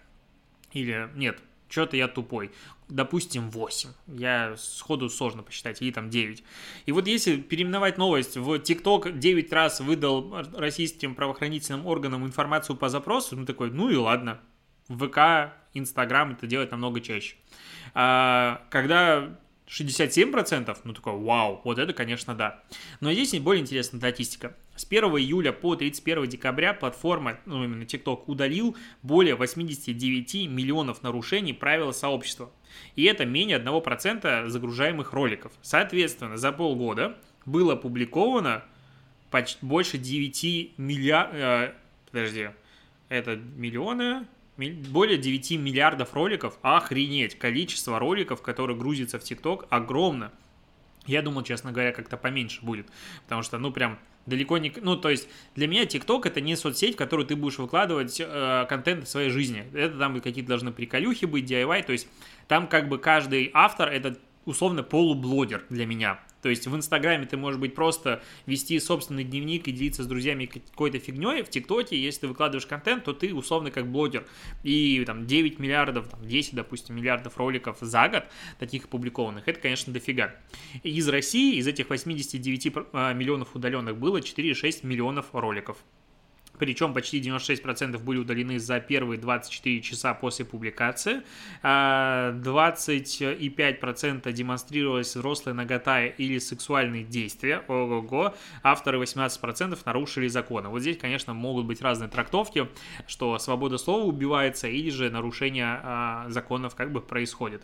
Или 0.73 1.09
нет, 1.15 1.39
что-то 1.69 1.97
я 1.97 2.07
тупой. 2.07 2.51
Допустим, 2.87 3.49
8. 3.49 3.89
Я 4.07 4.55
сходу 4.57 5.09
сложно 5.09 5.43
посчитать, 5.43 5.81
или 5.81 5.91
там 5.91 6.09
9. 6.09 6.43
И 6.85 6.91
вот 6.91 7.07
если 7.07 7.37
переименовать 7.37 7.97
новость 7.97 8.37
в 8.37 8.59
ТикТок 8.59 9.17
9 9.17 9.51
раз 9.51 9.79
выдал 9.79 10.35
российским 10.53 11.15
правоохранительным 11.15 11.87
органам 11.87 12.25
информацию 12.25 12.75
по 12.75 12.89
запросу, 12.89 13.35
ну 13.35 13.45
такой, 13.45 13.71
ну 13.71 13.89
и 13.89 13.95
ладно. 13.95 14.39
ВК, 14.87 15.53
Инстаграм 15.73 16.33
это 16.33 16.45
делать 16.45 16.69
намного 16.69 17.01
чаще. 17.01 17.37
А, 17.95 18.65
когда 18.69 19.35
67%, 19.67 20.77
ну 20.83 20.93
такой, 20.93 21.13
вау, 21.13 21.61
вот 21.63 21.79
это, 21.79 21.93
конечно, 21.93 22.35
да. 22.35 22.63
Но 22.99 23.11
здесь 23.11 23.33
более 23.39 23.61
интересная 23.61 23.99
статистика. 23.99 24.55
С 24.75 24.85
1 24.85 25.03
июля 25.03 25.53
по 25.53 25.75
31 25.75 26.27
декабря 26.27 26.73
платформа, 26.73 27.39
ну 27.45 27.63
именно 27.63 27.83
TikTok, 27.83 28.23
удалил 28.27 28.75
более 29.03 29.35
89 29.35 30.49
миллионов 30.49 31.01
нарушений 31.01 31.53
правил 31.53 31.93
сообщества. 31.93 32.51
И 32.95 33.03
это 33.05 33.25
менее 33.25 33.57
1% 33.57 34.49
загружаемых 34.49 35.13
роликов. 35.13 35.53
Соответственно, 35.61 36.37
за 36.37 36.51
полгода 36.51 37.17
было 37.45 37.73
опубликовано 37.73 38.65
почти 39.31 39.65
больше 39.65 39.97
9 39.97 40.77
миллиардов... 40.77 41.35
Э, 41.35 41.73
подожди, 42.11 42.49
это 43.07 43.35
миллионы, 43.35 44.27
более 44.57 45.17
9 45.17 45.51
миллиардов 45.51 46.13
роликов. 46.13 46.57
Охренеть! 46.61 47.37
Количество 47.37 47.99
роликов, 47.99 48.41
которые 48.41 48.77
грузятся 48.77 49.19
в 49.19 49.23
ТикТок, 49.23 49.67
огромно. 49.69 50.31
Я 51.05 51.21
думал, 51.21 51.43
честно 51.43 51.71
говоря, 51.71 51.91
как-то 51.91 52.17
поменьше 52.17 52.63
будет. 52.63 52.87
Потому 53.23 53.41
что, 53.41 53.57
ну, 53.57 53.71
прям 53.71 53.99
далеко 54.25 54.57
не... 54.57 54.73
Ну, 54.81 54.95
то 54.95 55.09
есть, 55.09 55.27
для 55.55 55.67
меня 55.67 55.85
ТикТок 55.85 56.25
это 56.25 56.41
не 56.41 56.55
соцсеть, 56.55 56.95
в 56.95 56.97
которую 56.97 57.25
ты 57.27 57.35
будешь 57.35 57.57
выкладывать 57.57 58.19
э, 58.19 58.65
контент 58.67 59.05
в 59.05 59.09
своей 59.09 59.29
жизни. 59.29 59.65
Это 59.73 59.97
там 59.97 60.19
какие-то 60.21 60.49
должны 60.49 60.71
приколюхи 60.71 61.25
быть, 61.25 61.49
DIY. 61.49 61.83
То 61.83 61.91
есть, 61.91 62.07
там 62.47 62.67
как 62.67 62.89
бы 62.89 62.97
каждый 62.97 63.51
автор 63.53 63.89
это 63.89 64.17
условно 64.45 64.83
полублогер 64.83 65.65
для 65.69 65.85
меня. 65.85 66.19
То 66.45 66.49
есть 66.49 66.67
в 66.67 66.75
Инстаграме 66.75 67.25
ты 67.25 67.37
можешь 67.37 67.59
быть 67.59 67.73
просто 67.73 68.21
вести 68.45 68.79
собственный 68.79 69.23
дневник 69.23 69.67
и 69.67 69.71
делиться 69.71 70.03
с 70.03 70.05
друзьями 70.05 70.45
какой-то 70.45 70.99
фигней. 70.99 71.41
В 71.41 71.49
ТикТоке, 71.49 71.99
если 71.99 72.19
ты 72.19 72.27
выкладываешь 72.27 72.67
контент, 72.67 73.03
то 73.03 73.13
ты 73.13 73.33
условно 73.33 73.71
как 73.71 73.91
блогер. 73.91 74.27
И 74.61 75.03
там 75.07 75.25
9 75.25 75.57
миллиардов, 75.57 76.07
там 76.07 76.23
10, 76.23 76.53
допустим, 76.53 76.97
миллиардов 76.97 77.35
роликов 77.39 77.79
за 77.81 78.09
год 78.09 78.25
таких 78.59 78.85
опубликованных, 78.85 79.47
это, 79.47 79.59
конечно, 79.59 79.91
дофига. 79.91 80.35
Из 80.83 81.09
России, 81.09 81.55
из 81.55 81.65
этих 81.65 81.89
89 81.89 82.73
а, 82.93 83.13
миллионов 83.13 83.55
удаленных 83.55 83.97
было 83.97 84.19
4,6 84.19 84.85
миллионов 84.85 85.25
роликов 85.33 85.77
причем 86.57 86.93
почти 86.93 87.21
96% 87.21 87.97
были 87.99 88.19
удалены 88.19 88.59
за 88.59 88.79
первые 88.79 89.19
24 89.19 89.81
часа 89.81 90.13
после 90.13 90.45
публикации, 90.45 91.23
25% 91.63 94.21
а, 94.25 94.31
демонстрировалась 94.31 95.15
взрослая 95.15 95.53
нагота 95.53 96.05
или 96.05 96.39
сексуальные 96.39 97.03
действия, 97.03 97.63
ого-го, 97.67 98.33
авторы 98.63 98.99
18% 98.99 99.77
нарушили 99.85 100.27
законы. 100.27 100.69
Вот 100.69 100.81
здесь, 100.81 100.97
конечно, 100.97 101.33
могут 101.33 101.65
быть 101.65 101.81
разные 101.81 102.09
трактовки, 102.09 102.67
что 103.07 103.37
свобода 103.39 103.77
слова 103.77 104.03
убивается 104.03 104.67
или 104.67 104.89
же 104.89 105.09
нарушение 105.09 105.79
а, 105.83 106.25
законов 106.29 106.75
как 106.75 106.91
бы 106.91 107.01
происходит. 107.01 107.63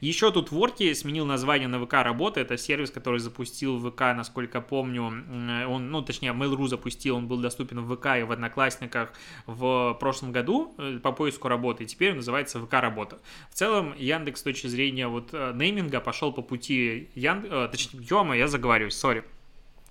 Еще 0.00 0.30
тут 0.32 0.50
Ворки 0.50 0.92
сменил 0.94 1.26
название 1.26 1.68
на 1.68 1.84
ВК 1.84 1.94
Работа, 1.94 2.40
это 2.40 2.56
сервис, 2.56 2.90
который 2.90 3.20
запустил 3.20 3.78
ВК, 3.78 4.00
насколько 4.00 4.60
помню, 4.60 5.02
он, 5.02 5.90
ну, 5.90 6.02
точнее, 6.02 6.32
Mail.ru 6.32 6.68
запустил, 6.68 7.16
он 7.16 7.28
был 7.28 7.38
доступен 7.38 7.80
в 7.80 7.96
ВК 7.96 8.06
и 8.18 8.22
в 8.28 8.32
Одноклассниках 8.32 9.12
в 9.46 9.96
прошлом 9.98 10.30
году 10.30 10.74
э, 10.78 10.98
по 11.02 11.10
поиску 11.12 11.48
работы, 11.48 11.84
и 11.84 11.86
теперь 11.86 12.10
он 12.10 12.18
называется 12.18 12.60
ВК 12.60 12.74
Работа. 12.74 13.18
В 13.50 13.54
целом, 13.54 13.94
Яндекс 13.98 14.40
с 14.40 14.42
точки 14.44 14.68
зрения 14.68 15.08
вот 15.08 15.30
э, 15.32 15.52
нейминга 15.54 16.00
пошел 16.00 16.32
по 16.32 16.42
пути 16.42 17.10
Янд... 17.14 17.46
Э, 17.50 17.68
точнее, 17.70 18.00
ё 18.08 18.32
я 18.34 18.46
заговариваюсь, 18.46 18.96
сори 18.96 19.24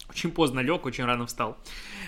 очень 0.09 0.31
поздно 0.31 0.61
лег, 0.61 0.85
очень 0.85 1.03
рано 1.03 1.25
встал. 1.25 1.57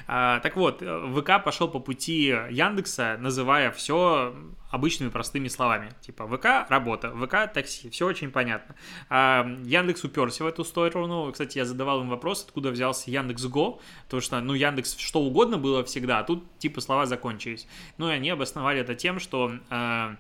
А, 0.08 0.40
так 0.40 0.56
вот, 0.56 0.82
ВК 0.82 1.44
пошел 1.44 1.68
по 1.68 1.80
пути 1.80 2.28
Яндекса, 2.50 3.18
называя 3.20 3.72
все 3.72 4.34
обычными 4.70 5.10
простыми 5.10 5.48
словами. 5.48 5.92
Типа 6.02 6.28
ВК 6.28 6.70
работа, 6.70 7.12
ВК 7.12 7.52
такси, 7.54 7.90
все 7.90 8.06
очень 8.06 8.32
понятно. 8.32 8.76
А, 9.10 9.46
Яндекс 9.64 10.04
уперся 10.04 10.44
в 10.44 10.48
эту 10.48 10.64
сторону. 10.64 11.32
Кстати, 11.32 11.58
я 11.58 11.66
задавал 11.66 12.02
им 12.02 12.10
вопрос, 12.10 12.44
откуда 12.46 12.72
взялся 12.72 13.12
Яндекс 13.12 13.46
Го, 13.46 13.82
потому 14.06 14.22
что, 14.22 14.40
ну, 14.42 14.54
Яндекс 14.54 14.98
что 14.98 15.22
угодно 15.22 15.58
было 15.58 15.84
всегда, 15.84 16.20
а 16.20 16.24
тут 16.24 16.44
типа 16.60 16.82
слова 16.82 17.06
закончились. 17.06 17.68
Ну, 17.98 18.10
и 18.10 18.14
они 18.14 18.30
обосновали 18.30 18.82
это 18.82 18.96
тем, 18.96 19.20
что 19.20 19.52
а, 19.70 20.16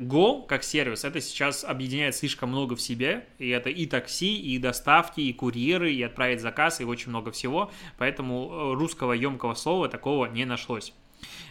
Go 0.00 0.46
как 0.46 0.64
сервис, 0.64 1.04
это 1.04 1.20
сейчас 1.20 1.62
объединяет 1.62 2.16
слишком 2.16 2.48
много 2.48 2.74
в 2.74 2.80
себе, 2.80 3.26
и 3.38 3.50
это 3.50 3.68
и 3.68 3.84
такси, 3.84 4.34
и 4.40 4.56
доставки, 4.56 5.20
и 5.20 5.32
курьеры, 5.34 5.92
и 5.92 6.02
отправить 6.02 6.40
заказ, 6.40 6.80
и 6.80 6.84
очень 6.84 7.10
много 7.10 7.30
всего, 7.32 7.70
поэтому 7.98 8.48
э, 8.50 8.74
русского 8.76 9.12
емкого 9.12 9.52
слова 9.52 9.90
такого 9.90 10.24
не 10.24 10.46
нашлось. 10.46 10.94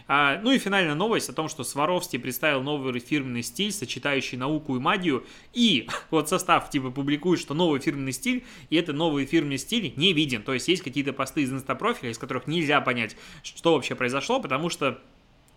А, 0.08 0.40
ну 0.42 0.50
и 0.50 0.58
финальная 0.58 0.94
новость 0.94 1.28
о 1.28 1.32
том, 1.32 1.48
что 1.48 1.62
Сваровский 1.62 2.18
представил 2.18 2.62
новый 2.62 2.98
фирменный 2.98 3.42
стиль, 3.42 3.72
сочетающий 3.72 4.36
науку 4.36 4.76
и 4.76 4.80
магию, 4.80 5.24
и 5.52 5.88
вот 6.10 6.28
состав 6.28 6.68
типа 6.70 6.90
публикует, 6.90 7.40
что 7.40 7.54
новый 7.54 7.80
фирменный 7.80 8.12
стиль, 8.12 8.44
и 8.70 8.76
это 8.76 8.92
новый 8.92 9.24
фирменный 9.26 9.58
стиль 9.58 9.92
не 9.96 10.12
виден, 10.12 10.42
то 10.42 10.52
есть 10.52 10.68
есть 10.68 10.82
какие-то 10.82 11.12
посты 11.12 11.42
из 11.42 11.52
инстапрофиля, 11.52 12.10
из 12.10 12.18
которых 12.18 12.46
нельзя 12.46 12.80
понять, 12.80 13.16
что 13.42 13.74
вообще 13.74 13.94
произошло, 13.94 14.40
потому 14.40 14.68
что 14.68 15.00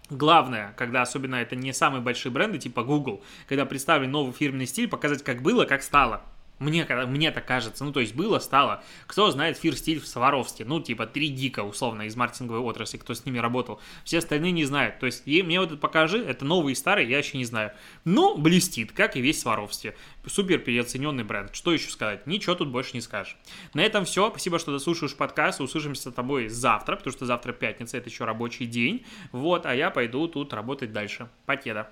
Главное, 0.10 0.74
когда 0.78 1.02
особенно 1.02 1.36
это 1.36 1.56
не 1.56 1.72
самые 1.72 2.02
большие 2.02 2.32
бренды, 2.32 2.60
типа 2.60 2.84
Google, 2.84 3.24
когда 3.48 3.66
представлен 3.66 4.12
новый 4.12 4.34
фирменный 4.34 4.68
стиль, 4.68 4.90
показать, 4.90 5.24
как 5.24 5.42
было, 5.42 5.64
как 5.64 5.82
стало. 5.82 6.24
Мне, 6.60 6.86
мне 7.08 7.32
так 7.32 7.46
кажется. 7.46 7.84
Ну, 7.84 7.92
то 7.92 8.00
есть 8.00 8.16
было, 8.16 8.40
стало. 8.40 8.84
Кто 9.08 9.30
знает 9.32 9.58
фир 9.58 9.76
стиль 9.76 10.00
в 10.00 10.08
Сваровске? 10.08 10.66
Ну, 10.66 10.80
типа 10.80 11.06
три 11.08 11.28
гика, 11.28 11.64
условно, 11.64 12.04
из 12.04 12.16
маркетинговой 12.16 12.62
отрасли, 12.62 12.98
кто 12.98 13.14
с 13.14 13.26
ними 13.26 13.40
работал. 13.40 13.82
Все 14.04 14.20
остальные 14.20 14.52
не 14.52 14.66
знают. 14.66 15.00
То 15.00 15.06
есть 15.06 15.24
и 15.26 15.42
мне 15.44 15.60
вот 15.60 15.72
это 15.72 15.78
покажи, 15.78 16.24
это 16.24 16.46
новый 16.46 16.74
и 16.74 16.76
старый, 16.76 17.08
я 17.08 17.18
еще 17.18 17.38
не 17.38 17.46
знаю. 17.46 17.72
Но 18.06 18.36
блестит, 18.36 18.92
как 18.92 19.16
и 19.18 19.22
весь 19.22 19.42
Сваровске. 19.42 19.96
Супер 20.26 20.60
переоцененный 20.60 21.24
бренд. 21.24 21.54
Что 21.54 21.74
еще 21.74 21.90
сказать? 21.90 22.28
Ничего 22.28 22.56
тут 22.56 22.70
больше 22.70 22.92
не 22.94 23.02
скажешь. 23.02 23.36
На 23.74 23.82
этом 23.82 24.06
все. 24.06 24.30
Спасибо, 24.30 24.60
что 24.60 24.72
дослушаешь 24.72 25.16
подкаст. 25.16 25.60
Услышимся 25.60 26.12
с 26.12 26.14
тобой 26.14 26.48
завтра, 26.48 26.96
потому 26.96 27.14
что 27.14 27.26
завтра 27.26 27.52
пятница, 27.52 27.98
это 27.98 28.10
еще 28.10 28.26
рабочий 28.26 28.66
день. 28.66 29.06
Вот, 29.32 29.66
а 29.66 29.76
я 29.76 29.90
пойду 29.90 30.28
тут 30.28 30.54
работать 30.54 30.94
дальше. 30.94 31.30
Покеда. 31.46 31.90